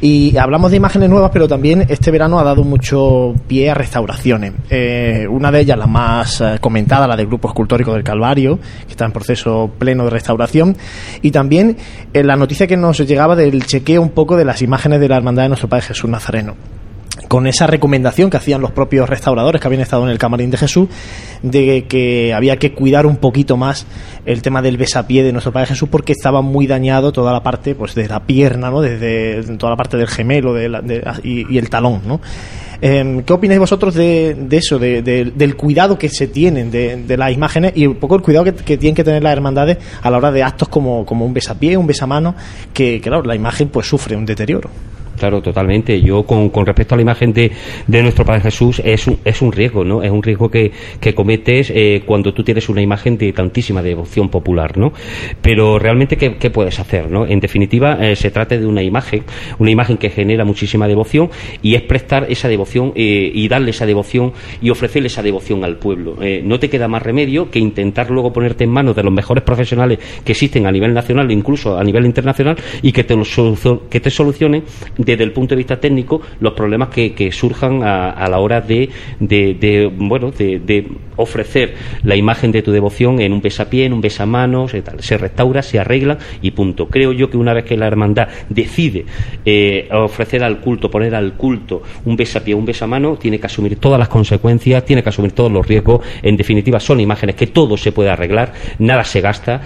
[0.00, 4.52] Y hablamos de imágenes nuevas, pero también este verano ha dado mucho pie a restauraciones.
[4.68, 8.90] Eh, una de ellas, la más eh, comentada, la del Grupo Escultórico del Calvario, que
[8.90, 10.76] está en proceso pleno de restauración,
[11.22, 11.76] y también
[12.12, 15.18] eh, la noticia que nos llegaba del chequeo un poco de las imágenes de la
[15.18, 16.79] Hermandad de Nuestro Padre Jesús Nazareno
[17.30, 20.56] con esa recomendación que hacían los propios restauradores que habían estado en el camarín de
[20.56, 20.88] Jesús,
[21.44, 23.86] de que había que cuidar un poquito más
[24.26, 27.76] el tema del besapié de nuestro Padre Jesús porque estaba muy dañado toda la parte
[27.76, 28.80] pues de la pierna, ¿no?
[28.80, 32.00] desde toda la parte del gemelo de y, el talón.
[32.04, 32.20] ¿no?
[32.80, 37.86] Em, ¿Qué opináis vosotros de, eso, del cuidado que se tienen de, las imágenes y
[37.86, 40.68] un poco el cuidado que, tienen que tener las hermandades a la hora de actos
[40.68, 42.34] como, como un besapié, un besamano,
[42.74, 44.68] que claro, la imagen pues sufre un deterioro?
[45.20, 46.00] Claro, totalmente.
[46.00, 47.52] Yo, con, con respecto a la imagen de,
[47.86, 50.02] de, nuestro Padre Jesús, es un, es un riesgo, ¿no?
[50.02, 54.30] Es un riesgo que, que cometes eh, cuando tú tienes una imagen de tantísima devoción
[54.30, 54.94] popular, ¿no?
[55.42, 57.26] Pero realmente, ¿qué, puedes hacer, no?
[57.26, 59.24] En definitiva, eh, se trata de una imagen,
[59.58, 61.28] una imagen que genera muchísima devoción
[61.60, 65.76] y es prestar esa devoción eh, y darle esa devoción y ofrecerle esa devoción al
[65.76, 66.16] pueblo.
[66.44, 69.98] no te queda más remedio que intentar luego ponerte en manos de los mejores profesionales
[70.24, 73.24] que existen a nivel nacional e incluso a nivel internacional y que te, lo
[73.90, 74.64] que te solucionen
[75.10, 78.90] desde el punto de vista técnico los problemas que, surjan a, la hora de,
[79.96, 80.86] bueno de,
[81.16, 85.78] ofrecer la imagen de tu devoción en un besapié, en un besamanos, se restaura, se
[85.78, 86.88] arregla y punto.
[86.88, 89.04] Creo yo que una vez que la hermandad decide
[89.44, 93.98] eh, ofrecer al culto, poner al culto un besapié, un besamano, tiene que asumir todas
[93.98, 96.00] las consecuencias, tiene que asumir todos los riesgos.
[96.22, 99.60] En definitiva, son imágenes que todo se puede arreglar, nada se gasta,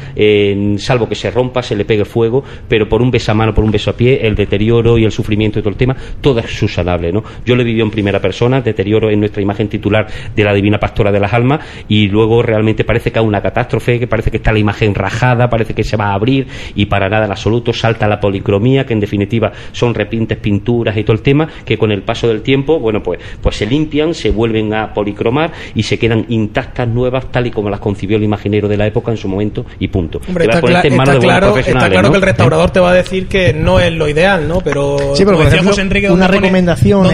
[0.79, 4.27] salvo que se rompa, se le pegue fuego, pero por un besamano, por un besapié,
[4.27, 7.23] el deterioro y el sufrimiento y todo el tema, todo es subsanable, ¿no?
[7.45, 10.79] Yo lo he vivido en primera persona, deterioro en nuestra imagen titular de la Divina
[10.79, 14.39] Pastora de las Almas y luego realmente parece que hay una catástrofe, que parece que
[14.39, 17.73] está la imagen rajada, parece que se va a abrir y para nada en absoluto
[17.73, 21.91] salta la policromía, que en definitiva son repintes, pinturas y todo el tema, que con
[21.93, 25.99] el paso del tiempo, bueno, pues, pues se limpian, se vuelven a policromar y se
[25.99, 29.29] quedan intactas, nuevas, tal y como las concibió el imaginero de la época en su
[29.29, 30.21] momento y punto.
[30.29, 33.93] Hombre, está, claro, está claro que el restaurador te va a decir que no es
[33.93, 34.61] lo ideal, ¿no?
[34.61, 37.07] Pero una recomendación.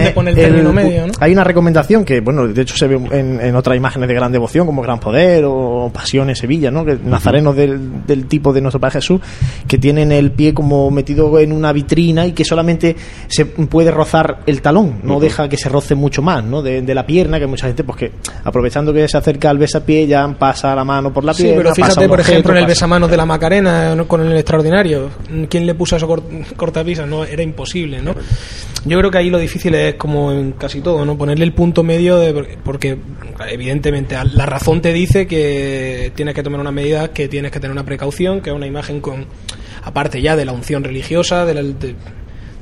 [1.19, 4.65] Hay una recomendación que, bueno, de hecho se ve en, otras imágenes de gran devoción,
[4.65, 6.85] como Gran Poder o Pasión en Sevilla, ¿no?
[6.85, 9.21] Que nazarenos del, del, tipo de nuestro Padre Jesús,
[9.67, 12.95] que tienen el pie como metido en una vitrina y que solamente
[13.27, 16.61] se puede rozar el talón, no deja que se roce mucho más, ¿no?
[16.61, 18.11] De, la pierna, que mucha gente, pues que
[18.43, 21.53] aprovechando que se acerca al besapié, ya pasa la mano por la pierna.
[21.53, 25.09] Sí, pero fíjate, por ejemplo, en el besamanos de la Macarena, con el extraordinario,
[25.49, 26.07] ¿quién le puso eso
[26.57, 27.07] cortapisas?
[27.07, 28.15] No, era imposible, ¿no?
[28.83, 31.17] Yo creo que ahí lo difícil es como en casi todo, ¿no?
[31.17, 32.97] Ponerle el punto medio de, porque
[33.49, 37.71] evidentemente la razón te dice que tienes que tomar una medida, que tienes que tener
[37.71, 39.27] una precaución, que es una imagen con
[39.83, 41.95] aparte ya de la unción religiosa, de,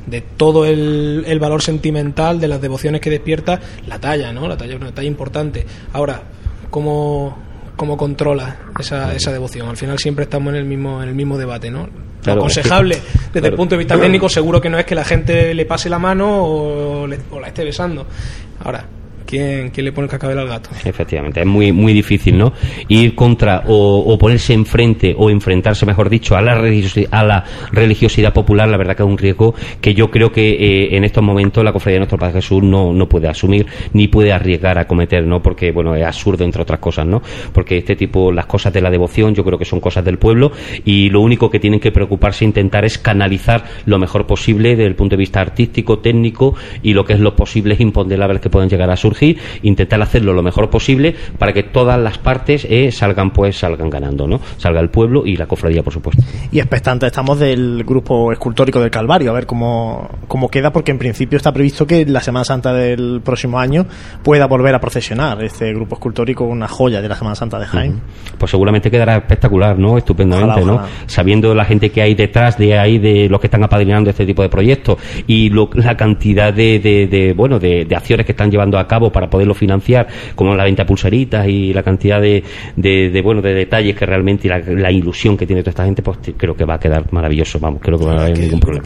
[0.08, 4.48] de, todo el, el, valor sentimental, de las devociones que despierta, la talla, ¿no?
[4.48, 5.66] La talla es una talla importante.
[5.94, 6.24] Ahora,
[6.70, 7.38] ¿cómo,
[7.80, 9.70] cómo controla esa, esa devoción?
[9.70, 11.88] Al final siempre estamos en el mismo, en el mismo debate, ¿no?
[12.26, 12.98] lo aconsejable
[13.34, 15.90] desde el punto de vista técnico seguro que no es que la gente le pase
[15.90, 18.06] la mano o, o la esté besando.
[18.62, 18.86] Ahora,
[19.30, 20.72] ¿quién, le pone el cacabel al gato?
[20.84, 22.54] Efectivamente, es muy, muy difícil, ¿no?
[22.88, 28.68] Ir contra o, ponerse enfrente o enfrentarse, mejor dicho, a la, a la religiosidad popular,
[28.68, 31.72] la verdad que es un riesgo que yo creo que eh, en estos momentos la
[31.72, 35.42] cofradía de nuestro Padre Jesús no, no puede asumir ni puede arriesgar a cometer, ¿no?
[35.42, 37.22] Porque, bueno, es absurdo, entre otras cosas, ¿no?
[37.54, 40.52] Porque este tipo, las cosas de la devoción, yo creo que son cosas del pueblo
[40.86, 44.88] y lo único que tienen que preocuparse e intentar es canalizar lo mejor posible desde
[44.88, 48.70] el punto de vista artístico, técnico y lo que es los posibles imponderables que pueden
[48.70, 49.19] llegar a surgir
[49.64, 54.28] intentar hacerlo lo mejor posible para que todas las partes eh, salgan pues salgan ganando,
[54.28, 54.40] ¿no?
[54.58, 56.24] Salga el pueblo y la cofradía, por supuesto.
[56.52, 61.00] Y expectantes estamos del grupo escultórico del Calvario, a ver cómo, cómo queda, porque en
[61.00, 63.86] principio está previsto que la Semana Santa del próximo año
[64.24, 68.00] pueda volver a procesionar este grupo escultórico, una joya de la Semana Santa de Jaime.
[68.38, 69.98] Pues seguramente quedará espectacular, ¿no?
[69.98, 70.82] Estupendamente, ¿no?
[71.06, 74.42] Sabiendo la gente que hay detrás de ahí, de los que están apadrinando este tipo
[74.42, 74.98] de proyectos
[75.28, 79.30] y la cantidad de, de, bueno, de, de acciones que están llevando a cabo para
[79.30, 82.44] poderlo financiar, como la venta de pulseritas y la cantidad de,
[82.76, 86.18] de, bueno, de detalles que realmente la, la, ilusión que tiene toda esta gente, pues
[86.38, 88.84] creo que va a quedar maravilloso, vamos, creo que no va a haber ningún problema.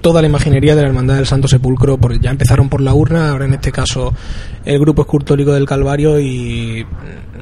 [0.00, 3.30] toda la imaginería de la Hermandad del Santo Sepulcro, porque ya empezaron por la urna,
[3.30, 4.12] ahora en este caso
[4.64, 6.86] el grupo escultórico del Calvario y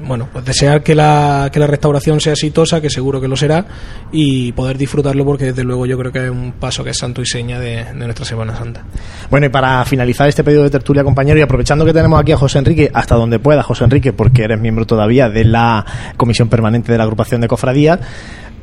[0.07, 3.65] bueno, pues desear que la, que la restauración sea exitosa, que seguro que lo será,
[4.11, 7.23] y poder disfrutarlo porque desde luego yo creo que es un paso que es santo
[7.23, 8.85] y seña de, nuestra Semana Santa.
[9.31, 12.37] Bueno, y para finalizar este pedido de tertulia, compañero, y aprovechando que tenemos aquí a
[12.37, 15.85] José Enrique, hasta donde pueda, José Enrique, porque eres miembro todavía de la
[16.17, 18.01] Comisión Permanente de la Agrupación de Cofradías,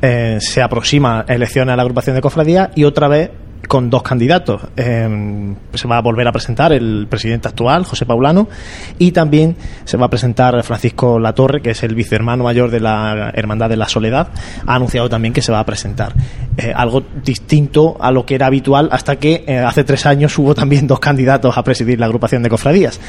[0.01, 3.31] eh, se aproxima elecciones a la agrupación de cofradías y otra vez
[3.69, 4.63] con dos candidatos.
[4.75, 8.49] Eh, se va a volver a presentar el presidente actual, José Paulano,
[8.97, 9.55] y también
[9.85, 13.77] se va a presentar Francisco Latorre, que es el vicehermano mayor de la Hermandad de
[13.77, 14.29] la Soledad.
[14.65, 16.13] Ha anunciado también que se va a presentar.
[16.57, 20.55] Eh, algo distinto a lo que era habitual hasta que eh, hace tres años hubo
[20.55, 22.99] también dos candidatos a presidir la agrupación de cofradías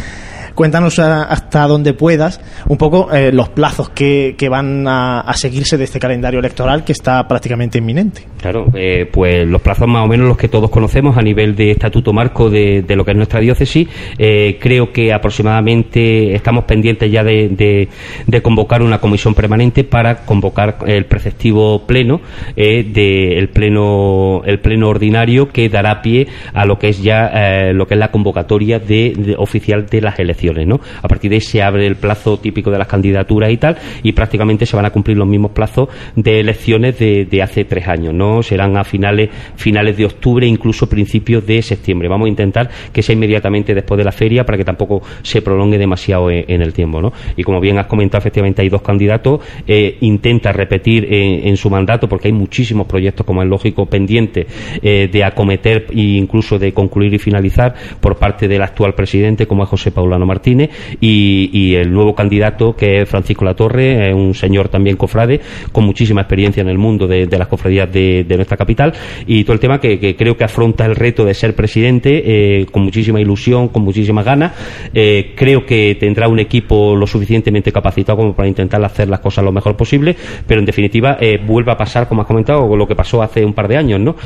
[0.60, 2.38] cuéntanos hasta donde puedas
[2.68, 7.26] un poco eh, los plazos que, van a, seguirse de este calendario electoral que está
[7.26, 8.26] prácticamente inminente.
[8.38, 11.70] Claro, eh, pues los plazos más o menos los que todos conocemos a nivel de
[11.70, 13.88] estatuto marco de, lo que es nuestra diócesis.
[14.18, 17.88] Eh, creo que aproximadamente estamos pendientes ya de,
[18.26, 22.20] de, convocar una comisión permanente para convocar el preceptivo pleno
[22.54, 27.94] del pleno el pleno ordinario que dará pie a lo que es ya lo que
[27.94, 30.49] es la convocatoria de oficial de las elecciones
[31.02, 34.12] a partir de ahí se abre el plazo típico de las candidaturas y tal, y
[34.12, 38.42] prácticamente se van a cumplir los mismos plazos de elecciones de, hace tres años, ¿no?
[38.42, 42.08] Serán a finales, finales de octubre, incluso principios de septiembre.
[42.08, 45.78] Vamos a intentar que sea inmediatamente después de la feria para que tampoco se prolongue
[45.78, 46.90] demasiado en, el tiempo.
[47.36, 52.08] Y como bien has comentado, efectivamente hay dos candidatos, eh, intenta repetir en, su mandato,
[52.08, 54.46] porque hay muchísimos proyectos, como es lógico, pendientes
[54.82, 59.62] eh, de acometer e incluso de concluir y finalizar por parte del actual presidente, como
[59.62, 60.70] es José Paulano Martínez
[61.00, 65.40] y, el nuevo candidato que es Francisco Latorre, un señor también cofrade
[65.72, 68.92] con muchísima experiencia en el mundo de, las cofradías de, nuestra capital
[69.26, 72.82] y todo el tema que, creo que afronta el reto de ser presidente eh, con
[72.82, 74.52] muchísima ilusión, con muchísimas ganas.
[74.94, 79.44] Eh, creo que tendrá un equipo lo suficientemente capacitado como para intentar hacer las cosas
[79.44, 80.16] lo mejor posible,
[80.46, 83.44] pero en definitiva eh, vuelva a pasar, como has comentado, con lo que pasó hace
[83.44, 84.16] un par de años, ¿no?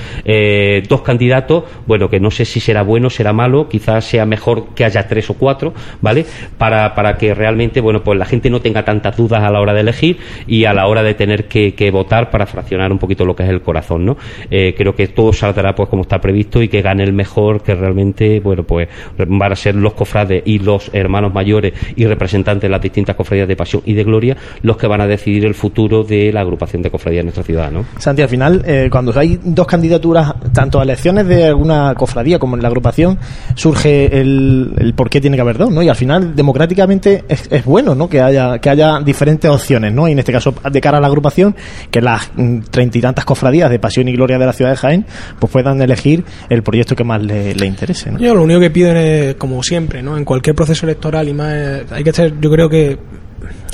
[0.88, 4.84] dos candidatos, bueno, que no sé si será bueno, será malo, quizás sea mejor que
[4.84, 6.26] haya tres o cuatro, ¿vale?
[6.58, 9.72] Para, para que realmente, bueno, pues la gente no tenga tantas dudas a la hora
[9.72, 13.36] de elegir y a la hora de tener que, votar para fraccionar un poquito lo
[13.36, 14.16] que es el corazón, ¿no?
[14.50, 17.74] Eh, creo que todo saldrá pues como está previsto y que gane el mejor, que
[17.74, 22.68] realmente, bueno, pues van a ser los cofrades y los hermanos mayores y representantes de
[22.68, 26.02] las distintas cofradías de pasión y de gloria los que van a decidir el futuro
[26.02, 27.84] de la agrupación de cofradías de nuestra ciudad, ¿no?
[27.98, 32.56] Santi, al final, eh, cuando hay dos candidaturas, tanto a elecciones de alguna cofradía como
[32.56, 33.18] en la agrupación,
[33.54, 35.82] surge el, el por qué tiene que haber dos, ¿no?
[35.84, 38.08] Y al final, democráticamente, es, bueno, ¿no?
[38.08, 40.08] Que haya, que haya diferentes opciones, ¿no?
[40.08, 41.54] Y en este caso, de cara a la agrupación,
[41.90, 44.76] que las mm, treinta y tantas cofradías de pasión y gloria de la ciudad de
[44.76, 45.06] Jaén,
[45.38, 48.18] pues puedan elegir el proyecto que más le, interese, ¿no?
[48.18, 50.16] Yo lo único que pido es, como siempre, ¿no?
[50.16, 51.54] En cualquier proceso electoral y más,
[51.90, 52.98] hay que ser, yo creo que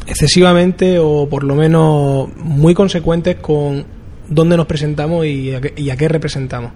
[0.07, 3.85] excesivamente o por lo menos muy consecuentes con
[4.29, 6.73] dónde nos presentamos y y a qué representamos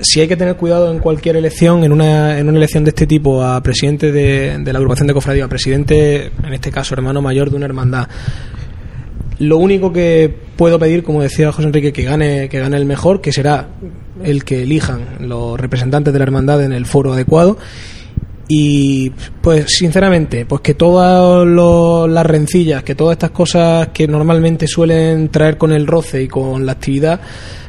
[0.00, 3.06] si hay que tener cuidado en cualquier elección, en una, en una elección de este
[3.06, 7.50] tipo, a presidente de, la agrupación de cofradía, a presidente, en este caso, hermano mayor
[7.50, 8.08] de una hermandad,
[9.38, 13.20] lo único que puedo pedir, como decía José Enrique, que gane, que gane el mejor,
[13.20, 13.68] que será
[14.22, 17.58] el que elijan los representantes de la hermandad en el foro adecuado.
[18.48, 19.10] Y
[19.42, 21.46] pues sinceramente, pues que todas
[22.08, 26.64] las rencillas, que todas estas cosas que normalmente suelen traer con el roce y con
[26.64, 27.20] la actividad,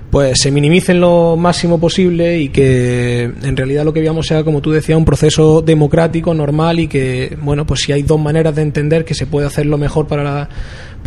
[0.10, 4.62] pues se minimicen lo máximo posible y que en realidad lo que veamos sea, como
[4.62, 8.62] tú decías, un proceso democrático, normal y que, bueno, pues si hay dos maneras de
[8.62, 10.50] entender que se puede hacer lo mejor para la,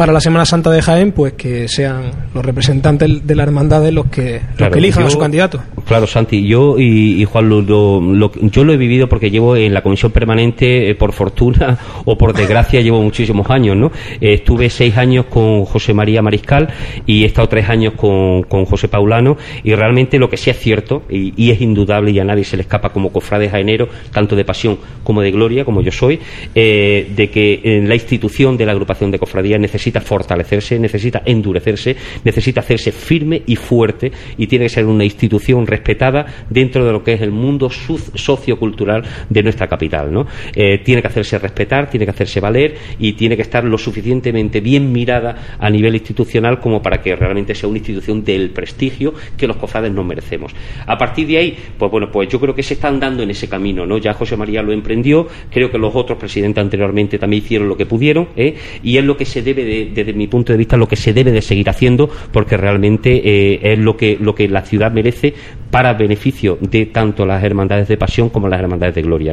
[0.00, 4.06] para la Semana Santa de Jaén, pues que sean los representantes de la hermandad los
[4.06, 5.60] que, los que elijan a su candidato.
[5.86, 10.10] Claro, Santi, yo y, Juan, lo, yo lo he vivido porque llevo en la comisión
[10.10, 11.76] permanente, eh, por fortuna
[12.06, 13.92] o por desgracia, llevo muchísimos años, ¿no?
[14.22, 16.72] Eh, estuve seis años con José María Mariscal
[17.04, 20.58] y he estado tres años con, con José Paulano y realmente lo que sí es
[20.58, 24.46] cierto y, es indudable y a nadie se le escapa como cofrade jaenero, tanto de
[24.46, 26.20] pasión como de gloria, como yo soy,
[26.54, 31.22] eh, de que en la institución de la agrupación de cofradías necesita necesita fortalecerse, necesita
[31.24, 36.92] endurecerse, necesita hacerse firme y fuerte y tiene que ser una institución respetada dentro de
[36.92, 40.12] lo que es el mundo sociocultural de nuestra capital.
[40.12, 40.26] ¿no?
[40.54, 44.60] Eh, tiene que hacerse respetar, tiene que hacerse valer y tiene que estar lo suficientemente
[44.60, 49.46] bien mirada a nivel institucional como para que realmente sea una institución del prestigio que
[49.46, 50.52] los cofrades nos merecemos.
[50.86, 53.48] A partir de ahí, pues bueno, pues yo creo que se están dando en ese
[53.48, 53.98] camino, ¿no?
[53.98, 57.86] Ya José María lo emprendió, creo que los otros presidentes anteriormente también hicieron lo que
[57.86, 58.54] pudieron, ¿eh?
[58.82, 61.12] y es lo que se debe de desde mi punto de vista, lo que se
[61.12, 65.34] debe de seguir haciendo, porque realmente eh, es lo que, lo que la ciudad merece
[65.70, 69.32] para beneficio de tanto las hermandades de pasión como las hermandades de gloria.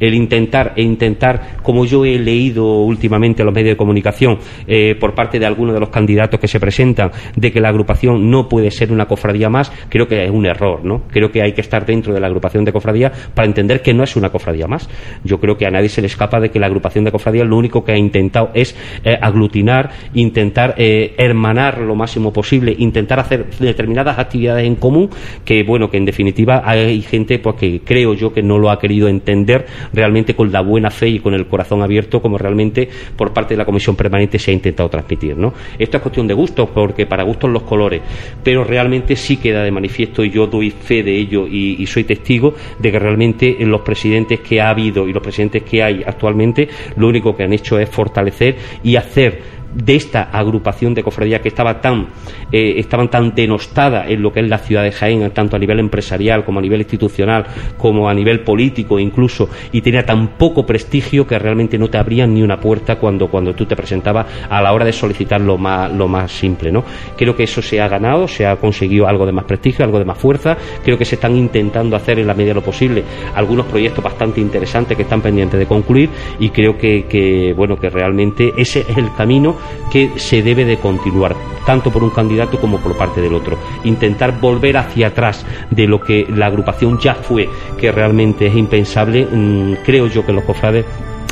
[0.00, 4.96] El intentar, e intentar, como yo he leído últimamente en los medios de comunicación eh,
[4.98, 8.48] por parte de algunos de los candidatos que se presentan, de que la agrupación no
[8.48, 10.84] puede ser una cofradía más, creo que es un error.
[10.84, 11.02] ¿no?
[11.08, 14.04] Creo que hay que estar dentro de la agrupación de cofradía para entender que no
[14.04, 14.88] es una cofradía más.
[15.24, 17.56] Yo creo que a nadie se le escapa de que la agrupación de cofradía lo
[17.56, 19.73] único que ha intentado es eh, aglutinar,
[20.14, 25.10] intentar eh, hermanar lo máximo posible, intentar hacer determinadas actividades en común
[25.44, 28.78] que, bueno, que en definitiva hay gente pues que creo yo que no lo ha
[28.78, 33.32] querido entender realmente con la buena fe y con el corazón abierto como realmente por
[33.32, 35.52] parte de la comisión permanente se ha intentado transmitir, ¿no?
[35.78, 38.02] Esto es cuestión de gustos porque para gustos los colores,
[38.42, 42.04] pero realmente sí queda de manifiesto y yo doy fe de ello y, y soy
[42.04, 46.68] testigo de que realmente los presidentes que ha habido y los presidentes que hay actualmente
[46.96, 51.48] lo único que han hecho es fortalecer y hacer de esta agrupación de cofradías que
[51.48, 52.08] estaba tan,
[52.52, 55.80] eh, estaban tan denostada en lo que es la ciudad de Jaén, tanto a nivel
[55.80, 57.44] empresarial como a nivel institucional,
[57.76, 62.32] como a nivel político incluso, y tenía tan poco prestigio que realmente no te abrían
[62.34, 65.92] ni una puerta cuando, cuando tú te presentabas a la hora de solicitar lo más,
[65.92, 66.70] lo más simple.
[66.70, 66.84] ¿no?
[67.16, 70.04] Creo que eso se ha ganado, se ha conseguido algo de más prestigio, algo de
[70.04, 73.02] más fuerza, creo que se están intentando hacer en la medida de lo posible
[73.34, 77.90] algunos proyectos bastante interesantes que están pendientes de concluir y creo que, que bueno que
[77.90, 79.56] realmente ese es el camino
[79.90, 81.34] que se debe de continuar,
[81.66, 83.58] tanto por un candidato como por parte del otro.
[83.84, 87.48] Intentar volver hacia atrás de lo que la agrupación ya fue,
[87.78, 90.84] que realmente es impensable, mm, creo yo que los cofrades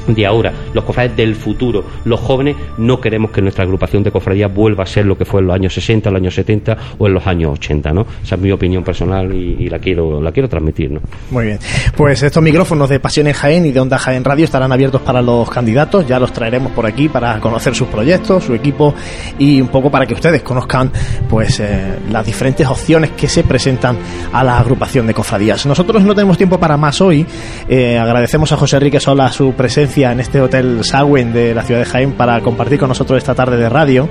[0.06, 4.52] de ahora, los cofrades del futuro, los jóvenes, no queremos que nuestra agrupación de cofradías
[4.52, 7.06] vuelva a ser lo que fue en los años 60, en los años 70 o
[7.06, 8.06] en los años 80, ¿no?
[8.22, 11.00] Esa es mi opinión personal y, la quiero la quiero transmitir, ¿no?
[11.30, 11.58] Muy bien.
[11.96, 15.22] Pues estos micrófonos de Pasión en Jaén y de Onda Jaén Radio estarán abiertos para
[15.22, 18.94] los candidatos, ya los traeremos por aquí para conocer sus proyectos, su equipo
[19.38, 20.90] y un poco para que ustedes conozcan
[21.28, 23.96] pues eh, las diferentes opciones que se presentan
[24.32, 25.64] a la agrupación de cofradías.
[25.66, 27.26] Nosotros no tenemos tiempo para más hoy.
[27.68, 31.80] Eh, agradecemos a José Enrique Sola su presencia en este hotel Sagüen de la ciudad
[31.80, 34.08] de Jaén para compartir con nosotros esta tarde de radio.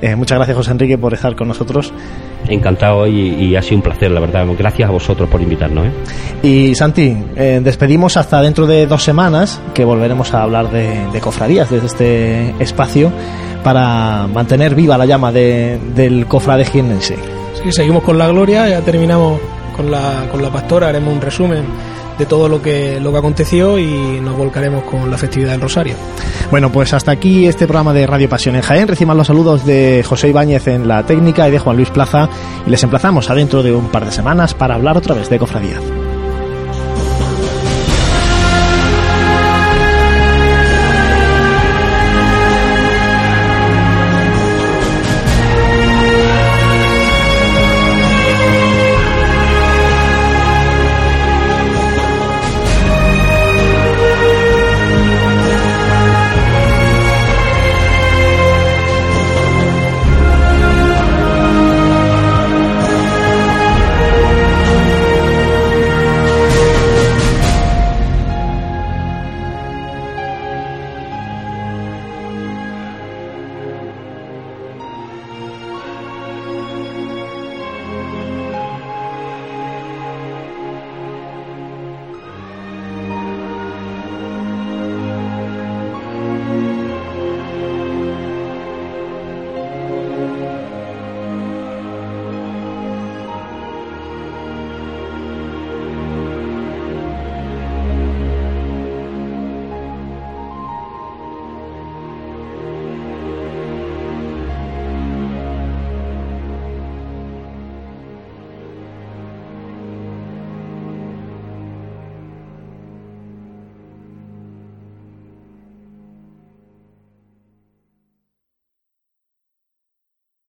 [0.00, 1.92] Eh, muchas gracias José Enrique por estar con nosotros.
[2.48, 4.46] Encantado y, y, ha sido un placer, la verdad.
[4.58, 5.86] Gracias a vosotros por invitarnos.
[5.86, 5.90] ¿eh?
[6.42, 11.20] Y Santi, eh, despedimos hasta dentro de dos semanas que volveremos a hablar de, de
[11.20, 13.12] cofradías desde este espacio
[13.62, 17.16] para mantener viva la llama de, del cofrade jienense.
[17.62, 19.40] Sí, seguimos con la gloria, ya terminamos
[19.76, 21.64] con la, con la pastora, haremos un resumen
[22.18, 25.94] de todo lo que, lo que aconteció y nos volcaremos con la festividad del Rosario.
[26.50, 28.88] Bueno, pues hasta aquí este programa de Radio Pasión en Jaén.
[28.88, 32.28] Reciban los saludos de José Ibáñez en la técnica y de Juan Luis Plaza
[32.66, 35.78] y les emplazamos adentro de un par de semanas para hablar otra vez de cofradía.